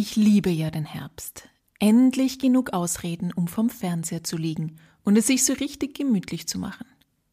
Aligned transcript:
Ich 0.00 0.14
liebe 0.14 0.48
ja 0.48 0.70
den 0.70 0.84
Herbst. 0.84 1.48
Endlich 1.80 2.38
genug 2.38 2.72
Ausreden, 2.72 3.32
um 3.32 3.48
vom 3.48 3.68
Fernseher 3.68 4.22
zu 4.22 4.36
liegen 4.36 4.76
und 5.02 5.18
es 5.18 5.26
sich 5.26 5.44
so 5.44 5.54
richtig 5.54 5.96
gemütlich 5.96 6.46
zu 6.46 6.60
machen. 6.60 6.86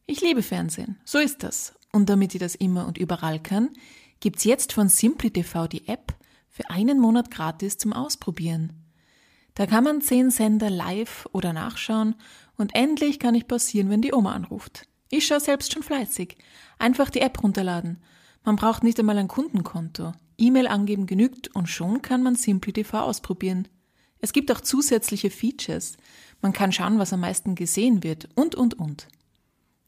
Ich 0.04 0.20
liebe 0.20 0.42
Fernsehen, 0.42 0.98
so 1.04 1.18
ist 1.18 1.44
das. 1.44 1.76
Und 1.92 2.10
damit 2.10 2.34
ich 2.34 2.40
das 2.40 2.56
immer 2.56 2.88
und 2.88 2.98
überall 2.98 3.38
kann, 3.38 3.70
gibt's 4.18 4.42
jetzt 4.42 4.72
von 4.72 4.88
Simply 4.88 5.30
TV 5.30 5.68
die 5.68 5.86
App 5.86 6.16
für 6.48 6.68
einen 6.68 6.98
Monat 6.98 7.30
gratis 7.30 7.78
zum 7.78 7.92
Ausprobieren. 7.92 8.72
Da 9.54 9.66
kann 9.66 9.84
man 9.84 10.00
zehn 10.00 10.32
Sender 10.32 10.68
live 10.68 11.28
oder 11.30 11.52
nachschauen 11.52 12.16
und 12.56 12.74
endlich 12.74 13.20
kann 13.20 13.36
ich 13.36 13.46
pausieren, 13.46 13.90
wenn 13.90 14.02
die 14.02 14.12
Oma 14.12 14.32
anruft. 14.32 14.88
Ich 15.08 15.24
schaue 15.24 15.38
selbst 15.38 15.72
schon 15.72 15.84
fleißig. 15.84 16.36
Einfach 16.80 17.10
die 17.10 17.20
App 17.20 17.44
runterladen. 17.44 18.02
Man 18.42 18.56
braucht 18.56 18.82
nicht 18.82 18.98
einmal 18.98 19.18
ein 19.18 19.28
Kundenkonto. 19.28 20.14
E-Mail 20.38 20.66
angeben 20.66 21.06
genügt 21.06 21.54
und 21.54 21.68
schon 21.68 22.02
kann 22.02 22.22
man 22.22 22.36
Simply 22.36 22.72
TV 22.72 23.00
ausprobieren. 23.00 23.68
Es 24.18 24.32
gibt 24.32 24.50
auch 24.50 24.60
zusätzliche 24.60 25.30
Features. 25.30 25.96
Man 26.42 26.52
kann 26.52 26.72
schauen, 26.72 26.98
was 26.98 27.12
am 27.12 27.20
meisten 27.20 27.54
gesehen 27.54 28.02
wird 28.02 28.28
und, 28.34 28.54
und, 28.54 28.74
und. 28.74 29.08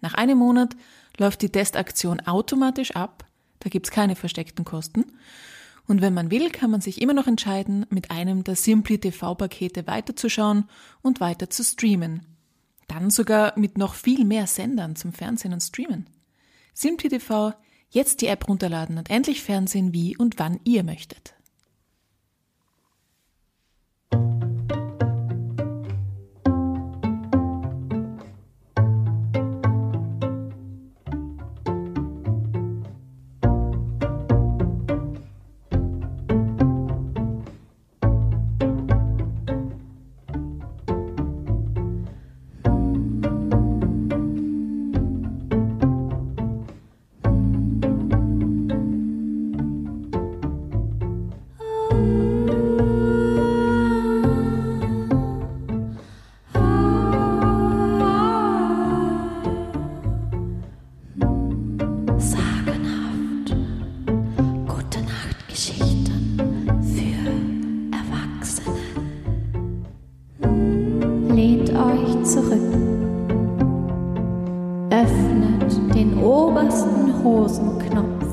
Nach 0.00 0.14
einem 0.14 0.38
Monat 0.38 0.76
läuft 1.18 1.42
die 1.42 1.50
Testaktion 1.50 2.20
automatisch 2.20 2.92
ab. 2.92 3.26
Da 3.60 3.68
gibt's 3.68 3.90
keine 3.90 4.16
versteckten 4.16 4.64
Kosten. 4.64 5.04
Und 5.86 6.02
wenn 6.02 6.14
man 6.14 6.30
will, 6.30 6.50
kann 6.50 6.70
man 6.70 6.82
sich 6.82 7.00
immer 7.00 7.14
noch 7.14 7.26
entscheiden, 7.26 7.86
mit 7.88 8.10
einem 8.10 8.44
der 8.44 8.56
Simply 8.56 8.98
TV-Pakete 8.98 9.86
weiterzuschauen 9.86 10.68
und 11.02 11.20
weiter 11.20 11.48
zu 11.48 11.64
streamen. 11.64 12.26
Dann 12.88 13.10
sogar 13.10 13.58
mit 13.58 13.78
noch 13.78 13.94
viel 13.94 14.24
mehr 14.24 14.46
Sendern 14.46 14.96
zum 14.96 15.12
Fernsehen 15.12 15.52
und 15.52 15.62
Streamen. 15.62 16.06
Simply 16.74 17.08
TV, 17.08 17.54
jetzt 17.90 18.20
die 18.20 18.26
App 18.26 18.48
runterladen 18.48 18.98
und 18.98 19.10
endlich 19.10 19.42
Fernsehen 19.42 19.92
wie 19.92 20.16
und 20.16 20.38
wann 20.38 20.60
ihr 20.64 20.84
möchtet. 20.84 21.34
Den 75.94 76.18
obersten 76.22 77.22
Hosenknopf 77.24 78.26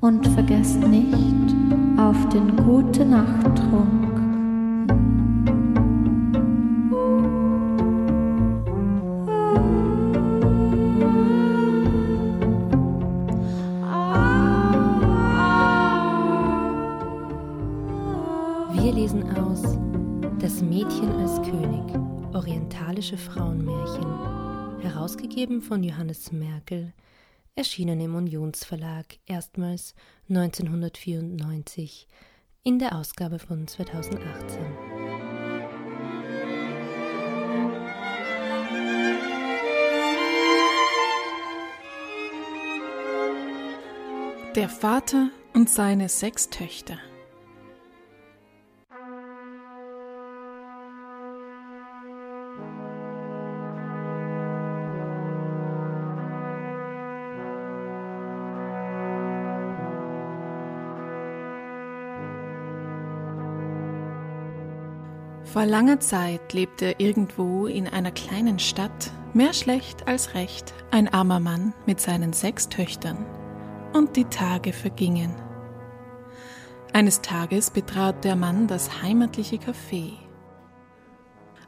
und 0.00 0.26
vergesst 0.28 0.80
nicht 0.86 1.54
auf 1.96 2.28
den 2.28 2.56
Gute 2.56 3.04
herausgegeben 25.34 25.62
von 25.62 25.82
Johannes 25.82 26.30
Merkel, 26.30 26.92
erschienen 27.56 28.00
im 28.00 28.14
Unionsverlag 28.14 29.18
erstmals 29.26 29.94
1994 30.28 32.06
in 32.62 32.78
der 32.78 32.94
Ausgabe 32.94 33.40
von 33.40 33.66
2018. 33.66 34.62
Der 44.54 44.68
Vater 44.68 45.30
und 45.52 45.68
seine 45.68 46.08
sechs 46.08 46.48
Töchter. 46.48 46.98
Vor 65.54 65.66
langer 65.66 66.00
Zeit 66.00 66.52
lebte 66.52 66.96
irgendwo 66.98 67.68
in 67.68 67.86
einer 67.86 68.10
kleinen 68.10 68.58
Stadt, 68.58 69.12
mehr 69.34 69.52
schlecht 69.52 70.08
als 70.08 70.34
recht, 70.34 70.74
ein 70.90 71.06
armer 71.06 71.38
Mann 71.38 71.72
mit 71.86 72.00
seinen 72.00 72.32
sechs 72.32 72.68
Töchtern. 72.68 73.24
Und 73.92 74.16
die 74.16 74.24
Tage 74.24 74.72
vergingen. 74.72 75.32
Eines 76.92 77.20
Tages 77.20 77.70
betrat 77.70 78.24
der 78.24 78.34
Mann 78.34 78.66
das 78.66 79.00
heimatliche 79.00 79.58
Café. 79.58 80.14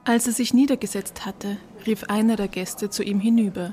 Als 0.05 0.27
er 0.27 0.33
sich 0.33 0.53
niedergesetzt 0.53 1.25
hatte, 1.25 1.57
rief 1.87 2.03
einer 2.09 2.35
der 2.35 2.49
Gäste 2.49 2.91
zu 2.91 3.05
ihm 3.05 3.21
hinüber. 3.21 3.73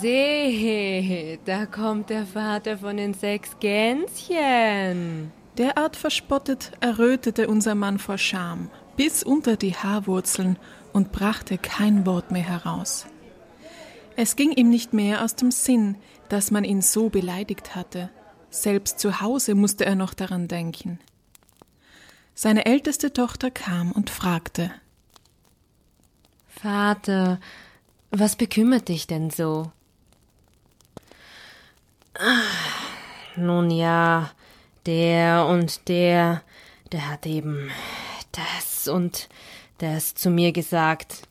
Seht, 0.00 1.40
da 1.44 1.66
kommt 1.66 2.10
der 2.10 2.24
Vater 2.24 2.78
von 2.78 2.96
den 2.96 3.14
sechs 3.14 3.58
Gänschen. 3.58 5.32
Derart 5.58 5.96
verspottet 5.96 6.70
errötete 6.78 7.48
unser 7.48 7.74
Mann 7.74 7.98
vor 7.98 8.16
Scham 8.16 8.70
bis 9.00 9.22
unter 9.22 9.56
die 9.56 9.74
Haarwurzeln 9.74 10.58
und 10.92 11.10
brachte 11.10 11.56
kein 11.56 12.04
Wort 12.04 12.30
mehr 12.30 12.42
heraus. 12.42 13.06
Es 14.14 14.36
ging 14.36 14.52
ihm 14.52 14.68
nicht 14.68 14.92
mehr 14.92 15.24
aus 15.24 15.36
dem 15.36 15.50
Sinn, 15.50 15.96
dass 16.28 16.50
man 16.50 16.64
ihn 16.64 16.82
so 16.82 17.08
beleidigt 17.08 17.74
hatte. 17.74 18.10
Selbst 18.50 18.98
zu 19.00 19.22
Hause 19.22 19.54
musste 19.54 19.86
er 19.86 19.94
noch 19.94 20.12
daran 20.12 20.48
denken. 20.48 20.98
Seine 22.34 22.66
älteste 22.66 23.10
Tochter 23.10 23.50
kam 23.50 23.90
und 23.90 24.10
fragte 24.10 24.70
Vater, 26.46 27.40
was 28.10 28.36
bekümmert 28.36 28.90
dich 28.90 29.06
denn 29.06 29.30
so? 29.30 29.72
Ah, 32.18 32.42
Nun 33.34 33.70
ja, 33.70 34.30
der 34.84 35.46
und 35.46 35.88
der, 35.88 36.42
der 36.92 37.08
hat 37.08 37.24
eben 37.24 37.70
das 38.32 38.88
und 38.88 39.28
das 39.78 40.14
zu 40.14 40.30
mir 40.30 40.52
gesagt. 40.52 41.22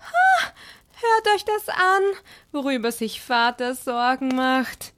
Ha, 0.00 0.52
hört 0.92 1.36
euch 1.36 1.44
das 1.44 1.68
an, 1.68 2.02
worüber 2.52 2.92
sich 2.92 3.20
Vater 3.20 3.74
Sorgen 3.74 4.28
macht. 4.28 4.92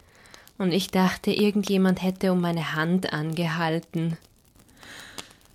Und 0.58 0.72
ich 0.72 0.90
dachte, 0.90 1.32
irgendjemand 1.32 2.02
hätte 2.02 2.32
um 2.32 2.40
meine 2.40 2.74
Hand 2.74 3.12
angehalten. 3.12 4.18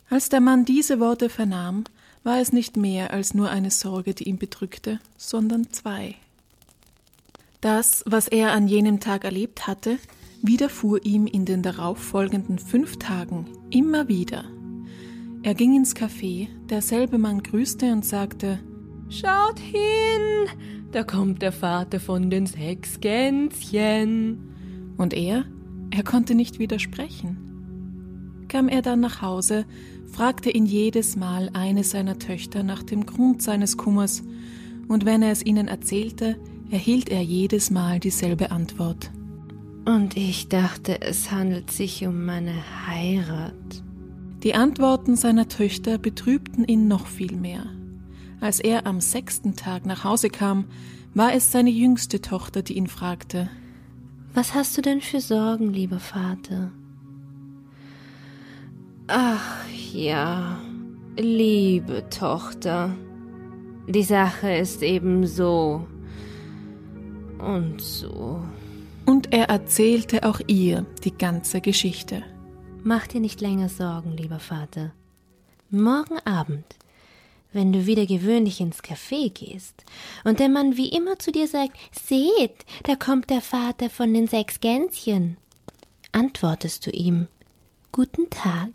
Als 0.10 0.30
der 0.30 0.42
Mann 0.42 0.66
diese 0.66 1.00
Worte 1.00 1.30
vernahm, 1.30 1.84
war 2.24 2.40
es 2.40 2.52
nicht 2.52 2.76
mehr 2.76 3.12
als 3.12 3.34
nur 3.34 3.50
eine 3.50 3.70
Sorge, 3.70 4.14
die 4.14 4.24
ihn 4.24 4.40
bedrückte, 4.40 5.00
sondern 5.16 5.72
zwei. 5.72 6.16
Das, 7.62 8.04
was 8.08 8.28
er 8.28 8.52
an 8.52 8.68
jenem 8.68 9.00
Tag 9.00 9.24
erlebt 9.24 9.68
hatte, 9.68 10.00
widerfuhr 10.42 11.04
ihm 11.06 11.28
in 11.28 11.46
den 11.46 11.62
darauffolgenden 11.62 12.60
fünf 12.60 12.98
Tagen 12.98 13.48
immer 13.70 14.08
wieder. 14.08 14.46
Er 15.46 15.54
ging 15.54 15.76
ins 15.76 15.96
Café, 15.96 16.48
derselbe 16.72 17.20
Mann 17.20 17.44
grüßte 17.44 17.92
und 17.92 18.04
sagte 18.04 18.58
Schaut 19.10 19.60
hin, 19.60 20.50
da 20.92 21.04
kommt 21.04 21.44
der 21.44 21.52
Vater 21.52 22.00
von 22.00 22.32
den 22.32 22.48
sechs 22.48 23.00
Gänschen. 23.00 24.40
Und 24.98 25.14
er? 25.14 25.46
Er 25.92 26.02
konnte 26.02 26.34
nicht 26.34 26.58
widersprechen. 26.58 27.38
Kam 28.48 28.68
er 28.68 28.82
dann 28.82 29.02
nach 29.02 29.22
Hause, 29.22 29.68
fragte 30.12 30.50
ihn 30.50 30.66
jedes 30.66 31.16
Mal 31.16 31.52
eine 31.54 31.84
seiner 31.84 32.18
Töchter 32.18 32.64
nach 32.64 32.82
dem 32.82 33.06
Grund 33.06 33.44
seines 33.44 33.78
Kummers, 33.78 34.24
und 34.88 35.06
wenn 35.06 35.22
er 35.22 35.32
es 35.32 35.46
ihnen 35.46 35.68
erzählte, 35.68 36.38
erhielt 36.72 37.10
er 37.10 37.22
jedes 37.22 37.70
Mal 37.70 38.00
dieselbe 38.00 38.50
Antwort. 38.50 39.12
Und 39.86 40.18
ich 40.18 40.50
dachte, 40.50 41.02
es 41.02 41.30
handelt 41.30 41.70
sich 41.70 42.04
um 42.08 42.26
meine 42.26 42.56
Heirat. 42.88 43.85
Die 44.46 44.54
Antworten 44.54 45.16
seiner 45.16 45.48
Töchter 45.48 45.98
betrübten 45.98 46.66
ihn 46.66 46.88
noch 46.88 47.08
viel 47.08 47.36
mehr. 47.36 47.66
Als 48.40 48.60
er 48.60 48.86
am 48.86 49.02
sechsten 49.02 49.56
Tag 49.56 49.88
nach 49.88 50.04
Hause 50.04 50.30
kam, 50.30 50.66
war 51.16 51.34
es 51.34 51.52
seine 51.52 51.72
jüngste 51.72 52.22
Tochter, 52.22 52.62
die 52.62 52.78
ihn 52.78 52.86
fragte 52.86 53.50
Was 54.36 54.54
hast 54.54 54.78
du 54.78 54.84
denn 54.84 55.02
für 55.02 55.20
Sorgen, 55.20 55.74
lieber 55.74 56.00
Vater? 56.00 56.72
Ach 59.08 59.66
ja, 59.92 60.60
liebe 61.18 62.08
Tochter, 62.12 62.96
die 63.88 64.04
Sache 64.04 64.52
ist 64.58 64.84
eben 64.84 65.26
so 65.26 65.88
und 67.40 67.82
so. 67.82 68.44
Und 69.08 69.34
er 69.34 69.50
erzählte 69.50 70.24
auch 70.24 70.40
ihr 70.46 70.86
die 71.04 71.18
ganze 71.18 71.62
Geschichte. 71.62 72.22
Mach 72.88 73.08
dir 73.08 73.20
nicht 73.20 73.42
länger 73.42 73.68
Sorgen, 73.68 74.16
lieber 74.16 74.38
Vater. 74.38 74.92
Morgen 75.72 76.20
Abend, 76.20 76.76
wenn 77.52 77.74
du 77.74 77.88
wieder 77.88 78.06
gewöhnlich 78.06 78.62
ins 78.62 78.84
Café 78.84 79.34
gehst 79.34 79.84
und 80.24 80.40
der 80.40 80.50
Mann 80.50 80.78
wie 80.78 80.90
immer 80.90 81.18
zu 81.18 81.32
dir 81.32 81.48
sagt, 81.48 81.76
seht, 81.92 82.64
da 82.84 82.96
kommt 82.96 83.32
der 83.32 83.42
Vater 83.42 83.90
von 83.90 84.14
den 84.14 84.28
sechs 84.28 84.60
Gänschen, 84.60 85.38
antwortest 86.12 86.86
du 86.86 86.92
ihm, 86.92 87.28
Guten 87.92 88.30
Tag, 88.30 88.70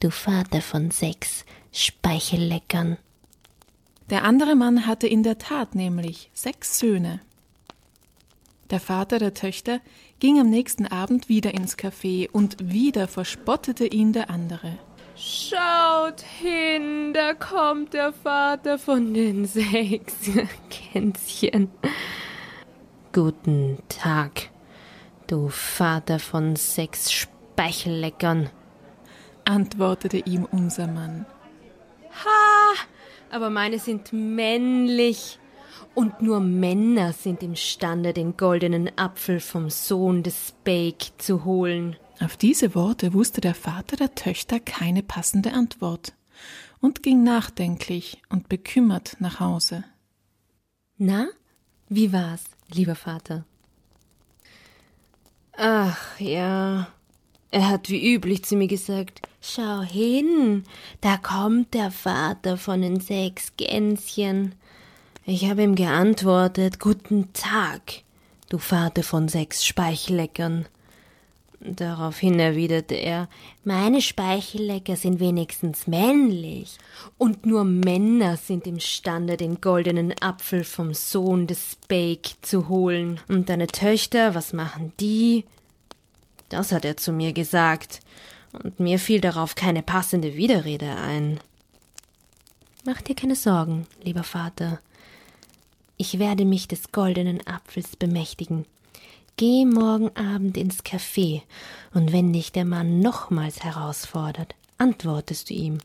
du 0.00 0.10
Vater 0.10 0.60
von 0.60 0.90
sechs 0.90 1.44
Speichelleckern. 1.70 2.96
Der 4.10 4.24
andere 4.24 4.56
Mann 4.56 4.88
hatte 4.88 5.06
in 5.06 5.22
der 5.22 5.38
Tat 5.38 5.76
nämlich 5.76 6.30
sechs 6.34 6.80
Söhne. 6.80 7.20
Der 8.70 8.80
Vater 8.80 9.20
der 9.20 9.34
Töchter 9.34 9.80
ging 10.20 10.40
am 10.40 10.50
nächsten 10.50 10.86
Abend 10.86 11.28
wieder 11.28 11.54
ins 11.54 11.76
Café 11.76 12.28
und 12.30 12.56
wieder 12.60 13.08
verspottete 13.08 13.86
ihn 13.86 14.12
der 14.12 14.30
andere. 14.30 14.78
Schaut 15.16 16.20
hin, 16.20 17.12
da 17.12 17.34
kommt 17.34 17.94
der 17.94 18.12
Vater 18.12 18.78
von 18.78 19.14
den 19.14 19.46
sechs 19.46 20.14
Gänschen. 20.92 21.70
Guten 23.12 23.78
Tag, 23.88 24.50
du 25.26 25.48
Vater 25.48 26.18
von 26.18 26.54
sechs 26.54 27.10
Speichelleckern, 27.10 28.50
antwortete 29.44 30.18
ihm 30.18 30.46
unser 30.50 30.86
Mann. 30.86 31.26
Ha, 32.24 32.74
aber 33.30 33.50
meine 33.50 33.78
sind 33.78 34.12
männlich. 34.12 35.37
Und 35.98 36.22
nur 36.22 36.38
Männer 36.38 37.12
sind 37.12 37.42
imstande, 37.42 38.12
den 38.12 38.36
goldenen 38.36 38.88
Apfel 38.96 39.40
vom 39.40 39.68
Sohn 39.68 40.22
des 40.22 40.54
Bake 40.62 41.06
zu 41.18 41.44
holen. 41.44 41.96
Auf 42.20 42.36
diese 42.36 42.76
Worte 42.76 43.14
wusste 43.14 43.40
der 43.40 43.56
Vater 43.56 43.96
der 43.96 44.14
Töchter 44.14 44.60
keine 44.60 45.02
passende 45.02 45.52
Antwort 45.52 46.12
und 46.80 47.02
ging 47.02 47.24
nachdenklich 47.24 48.22
und 48.28 48.48
bekümmert 48.48 49.16
nach 49.18 49.40
Hause. 49.40 49.82
Na, 50.98 51.26
wie 51.88 52.12
war's, 52.12 52.44
lieber 52.72 52.94
Vater? 52.94 53.44
Ach 55.56 56.20
ja, 56.20 56.86
er 57.50 57.68
hat 57.68 57.88
wie 57.88 58.14
üblich 58.14 58.44
zu 58.44 58.54
mir 58.54 58.68
gesagt, 58.68 59.22
schau 59.40 59.80
hin, 59.80 60.62
da 61.00 61.16
kommt 61.16 61.74
der 61.74 61.90
Vater 61.90 62.56
von 62.56 62.82
den 62.82 63.00
sechs 63.00 63.56
Gänschen. 63.56 64.54
Ich 65.30 65.44
habe 65.50 65.62
ihm 65.62 65.74
geantwortet, 65.74 66.80
Guten 66.80 67.34
Tag, 67.34 67.82
du 68.48 68.56
Vater 68.56 69.02
von 69.02 69.28
sechs 69.28 69.62
Speichelleckern. 69.62 70.64
Daraufhin 71.60 72.40
erwiderte 72.40 72.94
er, 72.94 73.28
meine 73.62 74.00
Speichellecker 74.00 74.96
sind 74.96 75.20
wenigstens 75.20 75.86
männlich, 75.86 76.78
und 77.18 77.44
nur 77.44 77.64
Männer 77.64 78.38
sind 78.38 78.66
imstande, 78.66 79.36
den 79.36 79.60
goldenen 79.60 80.14
Apfel 80.18 80.64
vom 80.64 80.94
Sohn 80.94 81.46
des 81.46 81.76
Bake 81.88 82.30
zu 82.40 82.70
holen. 82.70 83.20
Und 83.28 83.50
deine 83.50 83.66
Töchter, 83.66 84.34
was 84.34 84.54
machen 84.54 84.94
die? 84.98 85.44
Das 86.48 86.72
hat 86.72 86.86
er 86.86 86.96
zu 86.96 87.12
mir 87.12 87.34
gesagt, 87.34 88.00
und 88.64 88.80
mir 88.80 88.98
fiel 88.98 89.20
darauf 89.20 89.56
keine 89.56 89.82
passende 89.82 90.36
Widerrede 90.36 90.96
ein. 90.96 91.38
Mach 92.86 93.02
dir 93.02 93.14
keine 93.14 93.36
Sorgen, 93.36 93.86
lieber 94.02 94.24
Vater. 94.24 94.80
Ich 96.00 96.20
werde 96.20 96.44
mich 96.44 96.68
des 96.68 96.92
goldenen 96.92 97.44
Apfels 97.44 97.96
bemächtigen. 97.96 98.66
Geh 99.36 99.64
morgen 99.64 100.16
Abend 100.16 100.56
ins 100.56 100.84
Café, 100.84 101.42
und 101.92 102.12
wenn 102.12 102.32
dich 102.32 102.52
der 102.52 102.64
Mann 102.64 103.00
nochmals 103.00 103.64
herausfordert, 103.64 104.54
antwortest 104.78 105.50
du 105.50 105.54
ihm. 105.54 105.78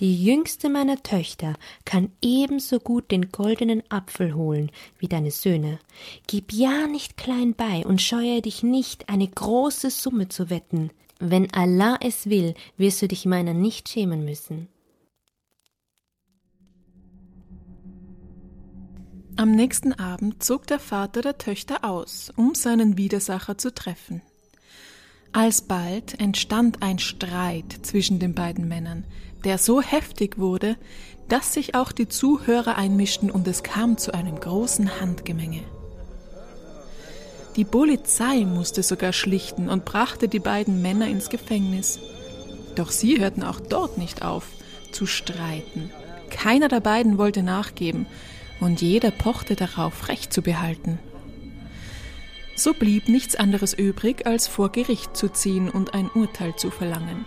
Die 0.00 0.24
jüngste 0.24 0.68
meiner 0.68 1.00
Töchter 1.04 1.54
kann 1.84 2.10
ebenso 2.20 2.80
gut 2.80 3.12
den 3.12 3.30
goldenen 3.30 3.84
Apfel 3.90 4.34
holen 4.34 4.72
wie 4.98 5.06
deine 5.06 5.30
Söhne. 5.30 5.78
Gib 6.26 6.52
ja 6.52 6.88
nicht 6.88 7.16
klein 7.16 7.54
bei 7.54 7.86
und 7.86 8.02
scheue 8.02 8.42
dich 8.42 8.64
nicht, 8.64 9.08
eine 9.08 9.28
große 9.28 9.90
Summe 9.90 10.28
zu 10.28 10.50
wetten. 10.50 10.90
Wenn 11.20 11.52
Allah 11.54 11.96
es 12.00 12.28
will, 12.28 12.54
wirst 12.76 13.02
du 13.02 13.06
dich 13.08 13.24
meiner 13.24 13.54
nicht 13.54 13.88
schämen 13.88 14.24
müssen. 14.24 14.66
Am 19.36 19.50
nächsten 19.50 19.92
Abend 19.92 20.44
zog 20.44 20.68
der 20.68 20.78
Vater 20.78 21.20
der 21.20 21.38
Töchter 21.38 21.84
aus, 21.84 22.32
um 22.36 22.54
seinen 22.54 22.96
Widersacher 22.96 23.58
zu 23.58 23.74
treffen. 23.74 24.22
Alsbald 25.32 26.20
entstand 26.20 26.82
ein 26.84 27.00
Streit 27.00 27.80
zwischen 27.82 28.20
den 28.20 28.34
beiden 28.34 28.68
Männern, 28.68 29.04
der 29.42 29.58
so 29.58 29.82
heftig 29.82 30.38
wurde, 30.38 30.76
dass 31.28 31.52
sich 31.52 31.74
auch 31.74 31.90
die 31.90 32.06
Zuhörer 32.06 32.76
einmischten 32.76 33.28
und 33.28 33.48
es 33.48 33.64
kam 33.64 33.98
zu 33.98 34.14
einem 34.14 34.38
großen 34.38 35.00
Handgemenge. 35.00 35.62
Die 37.56 37.64
Polizei 37.64 38.44
musste 38.44 38.84
sogar 38.84 39.12
schlichten 39.12 39.68
und 39.68 39.84
brachte 39.84 40.28
die 40.28 40.38
beiden 40.38 40.80
Männer 40.80 41.08
ins 41.08 41.28
Gefängnis. 41.28 41.98
Doch 42.76 42.92
sie 42.92 43.18
hörten 43.18 43.42
auch 43.42 43.58
dort 43.58 43.98
nicht 43.98 44.22
auf 44.22 44.46
zu 44.92 45.06
streiten. 45.06 45.90
Keiner 46.30 46.68
der 46.68 46.80
beiden 46.80 47.18
wollte 47.18 47.42
nachgeben, 47.42 48.06
und 48.60 48.80
jeder 48.80 49.10
pochte 49.10 49.56
darauf, 49.56 50.08
Recht 50.08 50.32
zu 50.32 50.42
behalten. 50.42 50.98
So 52.56 52.72
blieb 52.72 53.08
nichts 53.08 53.34
anderes 53.34 53.74
übrig, 53.74 54.26
als 54.26 54.46
vor 54.46 54.70
Gericht 54.70 55.16
zu 55.16 55.28
ziehen 55.28 55.68
und 55.68 55.94
ein 55.94 56.10
Urteil 56.10 56.54
zu 56.56 56.70
verlangen. 56.70 57.26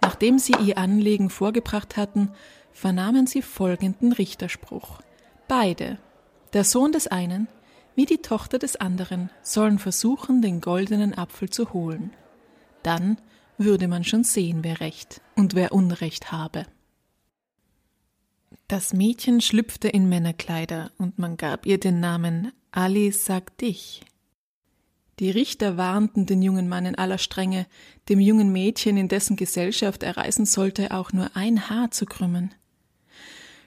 Nachdem 0.00 0.38
sie 0.38 0.54
ihr 0.64 0.78
Anliegen 0.78 1.30
vorgebracht 1.30 1.96
hatten, 1.96 2.30
vernahmen 2.72 3.26
sie 3.26 3.42
folgenden 3.42 4.12
Richterspruch. 4.12 5.00
Beide, 5.46 5.98
der 6.52 6.64
Sohn 6.64 6.92
des 6.92 7.06
einen 7.06 7.48
wie 7.94 8.06
die 8.06 8.18
Tochter 8.18 8.58
des 8.58 8.76
anderen, 8.76 9.30
sollen 9.42 9.78
versuchen, 9.78 10.40
den 10.40 10.60
goldenen 10.60 11.16
Apfel 11.16 11.50
zu 11.50 11.72
holen. 11.72 12.10
Dann 12.82 13.18
würde 13.58 13.86
man 13.86 14.04
schon 14.04 14.24
sehen, 14.24 14.60
wer 14.62 14.80
Recht 14.80 15.20
und 15.36 15.54
wer 15.54 15.72
Unrecht 15.72 16.32
habe. 16.32 16.66
Das 18.72 18.94
Mädchen 18.94 19.42
schlüpfte 19.42 19.88
in 19.88 20.08
Männerkleider 20.08 20.92
und 20.96 21.18
man 21.18 21.36
gab 21.36 21.66
ihr 21.66 21.78
den 21.78 22.00
Namen 22.00 22.52
Ali 22.70 23.12
sag 23.12 23.58
dich. 23.58 24.00
Die 25.18 25.30
Richter 25.30 25.76
warnten 25.76 26.24
den 26.24 26.40
jungen 26.40 26.70
Mann 26.70 26.86
in 26.86 26.94
aller 26.94 27.18
Strenge, 27.18 27.66
dem 28.08 28.18
jungen 28.18 28.50
Mädchen, 28.50 28.96
in 28.96 29.08
dessen 29.08 29.36
Gesellschaft 29.36 30.02
er 30.02 30.16
reisen 30.16 30.46
sollte, 30.46 30.90
auch 30.92 31.12
nur 31.12 31.36
ein 31.36 31.68
Haar 31.68 31.90
zu 31.90 32.06
krümmen. 32.06 32.54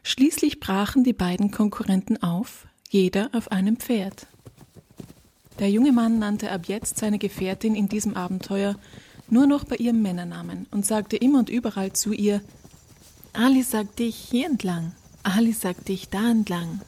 Schließlich 0.02 0.60
brachen 0.60 1.04
die 1.04 1.14
beiden 1.14 1.52
Konkurrenten 1.52 2.24
auf, 2.24 2.66
jeder 2.90 3.30
auf 3.34 3.52
einem 3.52 3.78
Pferd. 3.78 4.26
Der 5.60 5.70
junge 5.70 5.92
Mann 5.92 6.18
nannte 6.18 6.52
ab 6.52 6.62
jetzt 6.66 6.98
seine 6.98 7.20
Gefährtin 7.20 7.76
in 7.76 7.88
diesem 7.88 8.16
Abenteuer 8.16 8.76
nur 9.30 9.46
noch 9.46 9.66
bei 9.66 9.76
ihrem 9.76 10.02
Männernamen 10.02 10.66
und 10.72 10.84
sagte 10.84 11.16
immer 11.16 11.38
und 11.38 11.50
überall 11.50 11.94
zu 11.94 12.12
ihr 12.12 12.42
Ali 13.38 13.64
sagt 13.64 14.00
dich 14.00 14.16
hier 14.16 14.46
entlang, 14.46 14.94
Ali 15.24 15.52
sagt 15.52 15.90
dich 15.90 16.08
da 16.08 16.32
entlang. 16.32 16.80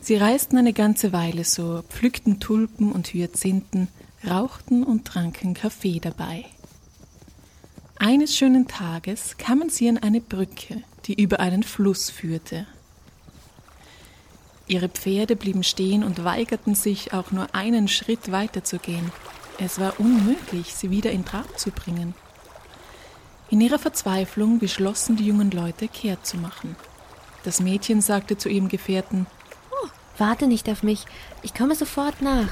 Sie 0.00 0.14
reisten 0.14 0.56
eine 0.56 0.72
ganze 0.72 1.12
Weile 1.12 1.42
so, 1.42 1.82
pflückten 1.88 2.38
Tulpen 2.38 2.92
und 2.92 3.08
Hyazinthen, 3.08 3.88
rauchten 4.24 4.84
und 4.84 5.04
tranken 5.04 5.54
Kaffee 5.54 5.98
dabei. 5.98 6.44
Eines 7.98 8.36
schönen 8.36 8.68
Tages 8.68 9.36
kamen 9.36 9.68
sie 9.68 9.88
an 9.88 9.98
eine 9.98 10.20
Brücke, 10.20 10.82
die 11.06 11.20
über 11.20 11.40
einen 11.40 11.64
Fluss 11.64 12.08
führte. 12.08 12.66
Ihre 14.68 14.88
Pferde 14.88 15.34
blieben 15.34 15.64
stehen 15.64 16.04
und 16.04 16.22
weigerten 16.22 16.76
sich, 16.76 17.12
auch 17.12 17.32
nur 17.32 17.52
einen 17.56 17.88
Schritt 17.88 18.30
weiterzugehen. 18.30 19.10
Es 19.58 19.80
war 19.80 19.98
unmöglich, 19.98 20.74
sie 20.74 20.92
wieder 20.92 21.10
in 21.10 21.24
Trab 21.24 21.58
zu 21.58 21.72
bringen. 21.72 22.14
In 23.50 23.60
ihrer 23.60 23.78
Verzweiflung 23.78 24.58
beschlossen 24.58 25.16
die 25.16 25.26
jungen 25.26 25.50
Leute, 25.50 25.88
kehrt 25.88 26.26
zu 26.26 26.36
machen. 26.36 26.76
Das 27.44 27.60
Mädchen 27.60 28.02
sagte 28.02 28.36
zu 28.36 28.48
ihrem 28.48 28.68
Gefährten 28.68 29.26
oh, 29.70 29.88
Warte 30.18 30.46
nicht 30.46 30.68
auf 30.68 30.82
mich, 30.82 31.06
ich 31.42 31.54
komme 31.54 31.74
sofort 31.74 32.20
nach. 32.20 32.48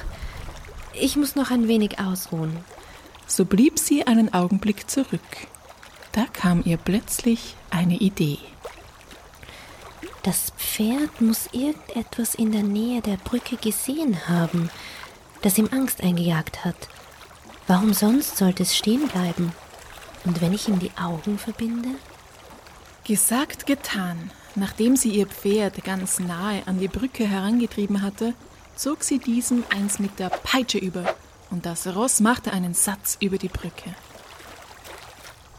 Ich 0.94 1.16
muss 1.16 1.36
noch 1.36 1.50
ein 1.50 1.68
wenig 1.68 1.98
ausruhen. 1.98 2.56
So 3.26 3.44
blieb 3.44 3.78
sie 3.78 4.06
einen 4.06 4.32
Augenblick 4.32 4.88
zurück. 4.88 5.20
Da 6.12 6.24
kam 6.32 6.62
ihr 6.64 6.78
plötzlich 6.78 7.56
eine 7.68 7.96
Idee. 7.96 8.38
Das 10.22 10.52
Pferd 10.56 11.20
muss 11.20 11.50
irgendetwas 11.52 12.34
in 12.34 12.52
der 12.52 12.62
Nähe 12.62 13.02
der 13.02 13.16
Brücke 13.18 13.56
gesehen 13.56 14.28
haben, 14.28 14.70
das 15.42 15.58
ihm 15.58 15.68
Angst 15.70 16.00
eingejagt 16.02 16.64
hat. 16.64 16.88
Warum 17.66 17.92
sonst 17.92 18.38
sollte 18.38 18.62
es 18.62 18.74
stehen 18.74 19.08
bleiben? 19.08 19.52
Und 20.26 20.40
wenn 20.40 20.52
ich 20.52 20.68
ihm 20.68 20.78
die 20.78 20.90
Augen 21.00 21.38
verbinde? 21.38 21.88
Gesagt, 23.04 23.64
getan. 23.66 24.30
Nachdem 24.56 24.96
sie 24.96 25.10
ihr 25.10 25.26
Pferd 25.26 25.84
ganz 25.84 26.18
nahe 26.18 26.66
an 26.66 26.80
die 26.80 26.88
Brücke 26.88 27.26
herangetrieben 27.26 28.02
hatte, 28.02 28.34
zog 28.74 29.04
sie 29.04 29.18
diesem 29.18 29.64
eins 29.70 29.98
mit 29.98 30.18
der 30.18 30.28
Peitsche 30.28 30.78
über, 30.78 31.14
und 31.50 31.64
das 31.64 31.86
Ross 31.86 32.20
machte 32.20 32.52
einen 32.52 32.74
Satz 32.74 33.16
über 33.20 33.38
die 33.38 33.48
Brücke. 33.48 33.94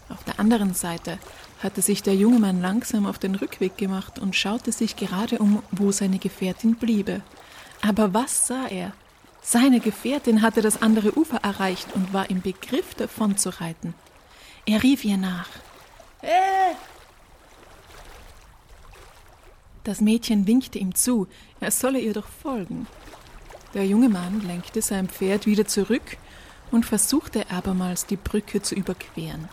Auf 0.10 0.24
der 0.26 0.40
anderen 0.40 0.74
Seite 0.74 1.18
hatte 1.64 1.82
sich 1.82 2.04
der 2.04 2.16
junge 2.16 2.40
Mann 2.40 2.62
langsam 2.62 3.06
auf 3.06 3.20
den 3.20 3.36
Rückweg 3.36 3.78
gemacht 3.78 4.20
und 4.20 4.36
schaute 4.36 4.72
sich 4.72 4.96
gerade 4.96 5.40
um, 5.40 5.64
wo 5.72 5.92
seine 5.92 6.20
Gefährtin 6.20 6.76
bliebe. 6.76 7.22
Aber 7.82 8.14
was 8.14 8.48
sah 8.48 8.68
er? 8.68 8.92
Seine 9.42 9.80
Gefährtin 9.80 10.42
hatte 10.42 10.62
das 10.62 10.82
andere 10.82 11.18
Ufer 11.18 11.38
erreicht 11.38 11.88
und 11.94 12.14
war 12.14 12.30
im 12.30 12.42
Begriff 12.42 12.96
davon 12.96 13.38
zu 13.38 13.50
reiten. 13.62 13.94
Er 14.68 14.84
rief 14.84 15.04
ihr 15.04 15.18
nach. 15.18 15.50
Äh! 16.22 16.76
Das 19.84 20.00
Mädchen 20.00 20.46
winkte 20.46 20.78
ihm 20.78 20.94
zu, 20.94 21.28
er 21.60 21.72
solle 21.72 22.00
ihr 22.00 22.14
doch 22.14 22.28
folgen. 22.28 22.86
Der 23.74 23.88
junge 23.88 24.10
Mann 24.10 24.46
lenkte 24.46 24.84
sein 24.84 25.10
Pferd 25.10 25.48
wieder 25.48 25.66
zurück 25.66 26.18
und 26.70 26.86
versuchte 26.86 27.50
abermals 27.50 28.06
die 28.06 28.18
Brücke 28.18 28.62
zu 28.62 28.76
überqueren 28.76 29.50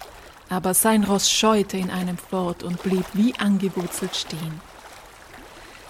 aber 0.48 0.74
sein 0.74 1.04
Ross 1.04 1.30
scheute 1.30 1.76
in 1.76 1.90
einem 1.90 2.18
fort 2.18 2.62
und 2.62 2.82
blieb 2.82 3.04
wie 3.14 3.34
angewurzelt 3.38 4.14
stehen. 4.14 4.60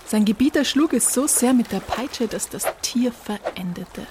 Sein 0.07 0.25
Gebieter 0.25 0.65
schlug 0.65 0.93
es 0.93 1.13
so 1.13 1.27
sehr 1.27 1.55
mit 1.55 1.73
der 1.73 1.81
Peitsche, 1.81 2.29
dass 2.29 2.49
das 2.49 2.67
Tier 2.83 3.13
verendete. 3.13 4.07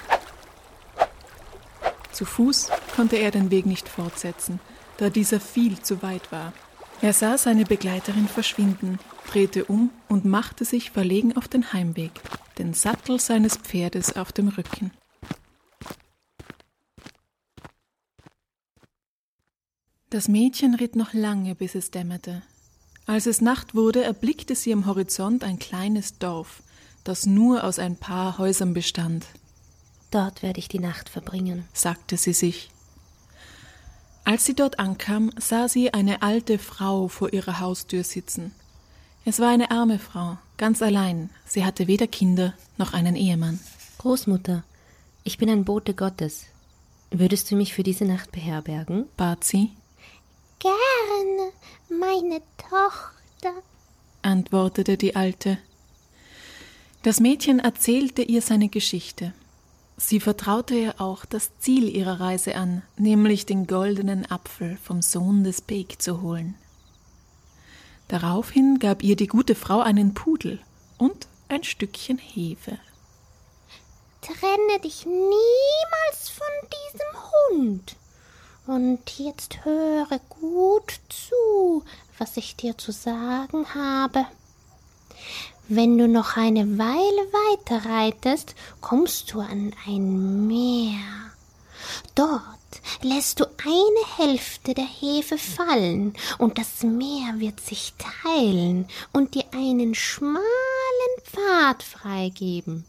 Zu 2.11 2.25
Fuß 2.25 2.69
konnte 2.95 3.15
er 3.15 3.31
den 3.31 3.51
Weg 3.51 3.65
nicht 3.65 3.87
fortsetzen, 3.87 4.59
da 4.97 5.09
dieser 5.09 5.39
viel 5.39 5.79
zu 5.79 6.01
weit 6.01 6.31
war. 6.31 6.53
Er 7.01 7.13
sah 7.13 7.37
seine 7.37 7.65
Begleiterin 7.65 8.27
verschwinden, 8.27 8.99
drehte 9.27 9.65
um 9.65 9.89
und 10.07 10.25
machte 10.25 10.63
sich 10.65 10.91
verlegen 10.91 11.35
auf 11.35 11.47
den 11.47 11.73
Heimweg, 11.73 12.11
den 12.57 12.73
Sattel 12.73 13.19
seines 13.19 13.57
Pferdes 13.57 14.15
auf 14.15 14.31
dem 14.31 14.47
Rücken. 14.47 14.91
Das 20.09 20.27
Mädchen 20.27 20.75
ritt 20.75 20.95
noch 20.95 21.13
lange, 21.13 21.55
bis 21.55 21.73
es 21.73 21.89
dämmerte. 21.89 22.43
Als 23.05 23.25
es 23.25 23.41
Nacht 23.41 23.75
wurde, 23.75 24.03
erblickte 24.03 24.55
sie 24.55 24.71
am 24.71 24.85
Horizont 24.85 25.43
ein 25.43 25.59
kleines 25.59 26.19
Dorf, 26.19 26.61
das 27.03 27.25
nur 27.25 27.63
aus 27.63 27.79
ein 27.79 27.97
paar 27.97 28.37
Häusern 28.37 28.73
bestand. 28.73 29.25
Dort 30.11 30.43
werde 30.43 30.59
ich 30.59 30.67
die 30.67 30.79
Nacht 30.79 31.09
verbringen, 31.09 31.65
sagte 31.73 32.15
sie 32.15 32.33
sich. 32.33 32.69
Als 34.25 34.45
sie 34.45 34.55
dort 34.55 34.79
ankam, 34.79 35.31
sah 35.37 35.67
sie 35.67 35.93
eine 35.93 36.21
alte 36.21 36.57
Frau 36.57 37.07
vor 37.07 37.33
ihrer 37.33 37.59
Haustür 37.59 38.03
sitzen. 38.03 38.53
Es 39.25 39.39
war 39.39 39.49
eine 39.49 39.71
arme 39.71 39.99
Frau, 39.99 40.37
ganz 40.57 40.81
allein. 40.81 41.29
Sie 41.45 41.65
hatte 41.65 41.87
weder 41.87 42.07
Kinder 42.07 42.53
noch 42.77 42.93
einen 42.93 43.15
Ehemann. 43.15 43.59
Großmutter, 43.97 44.63
ich 45.23 45.37
bin 45.37 45.49
ein 45.49 45.65
Bote 45.65 45.93
Gottes. 45.93 46.45
Würdest 47.11 47.51
du 47.51 47.55
mich 47.55 47.73
für 47.73 47.83
diese 47.83 48.05
Nacht 48.05 48.31
beherbergen? 48.31 49.05
bat 49.17 49.43
sie. 49.43 49.71
Gerne, 50.59 51.51
meine 51.89 52.41
Tochter, 52.57 53.61
antwortete 54.21 54.97
die 54.97 55.15
Alte. 55.15 55.57
Das 57.03 57.19
Mädchen 57.19 57.59
erzählte 57.59 58.21
ihr 58.21 58.41
seine 58.41 58.69
Geschichte. 58.69 59.33
Sie 59.97 60.19
vertraute 60.19 60.75
ihr 60.75 60.99
auch 60.99 61.25
das 61.25 61.51
Ziel 61.59 61.87
ihrer 61.87 62.19
Reise 62.19 62.55
an, 62.55 62.81
nämlich 62.97 63.45
den 63.45 63.67
goldenen 63.67 64.29
Apfel 64.29 64.77
vom 64.83 65.01
Sohn 65.01 65.43
des 65.43 65.61
Beek 65.61 66.01
zu 66.01 66.21
holen. 66.21 66.55
Daraufhin 68.07 68.79
gab 68.79 69.03
ihr 69.03 69.15
die 69.15 69.27
gute 69.27 69.55
Frau 69.55 69.79
einen 69.79 70.13
Pudel 70.13 70.59
und 70.97 71.27
ein 71.47 71.63
Stückchen 71.63 72.17
Hefe. 72.17 72.77
Trenne 74.21 74.79
dich 74.83 75.05
niemals 75.05 76.29
von 76.29 76.69
diesem 76.69 77.59
Hund, 77.59 77.95
und 78.65 79.19
jetzt 79.19 79.65
höre 79.65 80.19
gut 80.29 80.99
zu, 81.09 81.83
was 82.17 82.37
ich 82.37 82.55
dir 82.55 82.77
zu 82.77 82.93
sagen 82.93 83.73
habe. 83.73 84.25
Wenn 85.69 85.97
du 85.97 86.09
noch 86.09 86.35
eine 86.35 86.77
Weile 86.77 87.33
weiter 87.33 87.89
reitest, 87.89 88.53
kommst 88.81 89.31
du 89.33 89.39
an 89.39 89.73
ein 89.87 90.45
Meer. 90.45 90.99
Dort 92.15 92.41
lässt 93.01 93.39
du 93.39 93.45
eine 93.45 94.17
Hälfte 94.17 94.73
der 94.73 94.85
Hefe 94.85 95.37
fallen, 95.37 96.15
und 96.37 96.57
das 96.57 96.83
Meer 96.83 97.35
wird 97.37 97.61
sich 97.61 97.93
teilen 97.97 98.87
und 99.13 99.35
dir 99.35 99.45
einen 99.53 99.95
schmalen 99.95 100.43
Pfad 101.23 101.81
freigeben. 101.81 102.85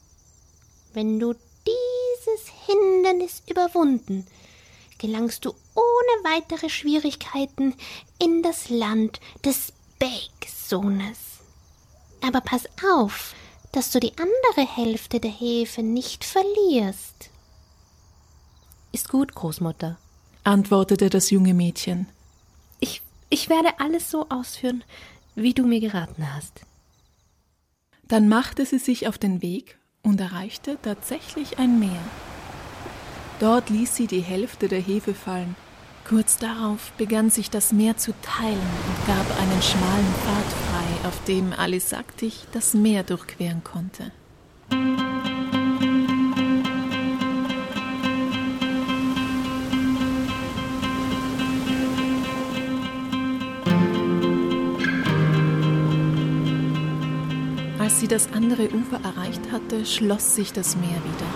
Wenn 0.92 1.20
du 1.20 1.34
dieses 1.66 2.52
Hindernis 2.66 3.42
überwunden, 3.48 4.26
gelangst 4.98 5.44
du 5.44 5.50
ohne 5.74 6.34
weitere 6.34 6.68
Schwierigkeiten 6.68 7.74
in 8.18 8.42
das 8.42 8.68
Land 8.68 9.20
des 9.44 9.72
Bake-Sohnes. 10.00 11.33
Aber 12.26 12.40
pass 12.40 12.66
auf, 12.90 13.34
dass 13.72 13.90
du 13.90 14.00
die 14.00 14.12
andere 14.16 14.66
Hälfte 14.66 15.20
der 15.20 15.30
Hefe 15.30 15.82
nicht 15.82 16.24
verlierst. 16.24 17.30
Ist 18.92 19.08
gut, 19.08 19.34
Großmutter, 19.34 19.98
antwortete 20.42 21.10
das 21.10 21.30
junge 21.30 21.52
Mädchen. 21.52 22.06
Ich, 22.80 23.02
ich 23.28 23.50
werde 23.50 23.78
alles 23.78 24.10
so 24.10 24.28
ausführen, 24.30 24.84
wie 25.34 25.52
du 25.52 25.66
mir 25.66 25.80
geraten 25.80 26.32
hast. 26.34 26.60
Dann 28.04 28.28
machte 28.28 28.64
sie 28.64 28.78
sich 28.78 29.06
auf 29.06 29.18
den 29.18 29.42
Weg 29.42 29.78
und 30.02 30.20
erreichte 30.20 30.78
tatsächlich 30.80 31.58
ein 31.58 31.78
Meer. 31.78 32.02
Dort 33.40 33.68
ließ 33.68 33.96
sie 33.96 34.06
die 34.06 34.20
Hälfte 34.20 34.68
der 34.68 34.80
Hefe 34.80 35.14
fallen. 35.14 35.56
Kurz 36.06 36.36
darauf 36.36 36.92
begann 36.98 37.30
sich 37.30 37.48
das 37.48 37.72
Meer 37.72 37.96
zu 37.96 38.12
teilen 38.20 38.58
und 38.58 39.06
gab 39.06 39.40
einen 39.40 39.62
schmalen 39.62 40.14
Pfad 40.22 40.44
frei, 40.44 41.08
auf 41.08 41.24
dem 41.24 41.54
Alisaktig 41.54 42.44
das 42.52 42.74
Meer 42.74 43.04
durchqueren 43.04 43.64
konnte. 43.64 44.12
Als 57.78 58.00
sie 58.00 58.08
das 58.08 58.30
andere 58.34 58.68
Ufer 58.74 59.00
erreicht 59.02 59.50
hatte, 59.50 59.86
schloss 59.86 60.34
sich 60.34 60.52
das 60.52 60.76
Meer 60.76 60.90
wieder. 60.90 61.26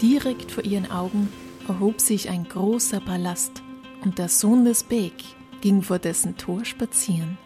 Direkt 0.00 0.52
vor 0.52 0.64
ihren 0.64 0.88
Augen 0.88 1.28
erhob 1.68 2.00
sich 2.00 2.28
ein 2.28 2.44
großer 2.44 3.00
Palast 3.00 3.62
und 4.04 4.18
der 4.18 4.28
Sohn 4.28 4.64
des 4.64 4.84
Beek 4.84 5.22
ging 5.60 5.82
vor 5.82 5.98
dessen 5.98 6.36
Tor 6.36 6.64
spazieren. 6.64 7.38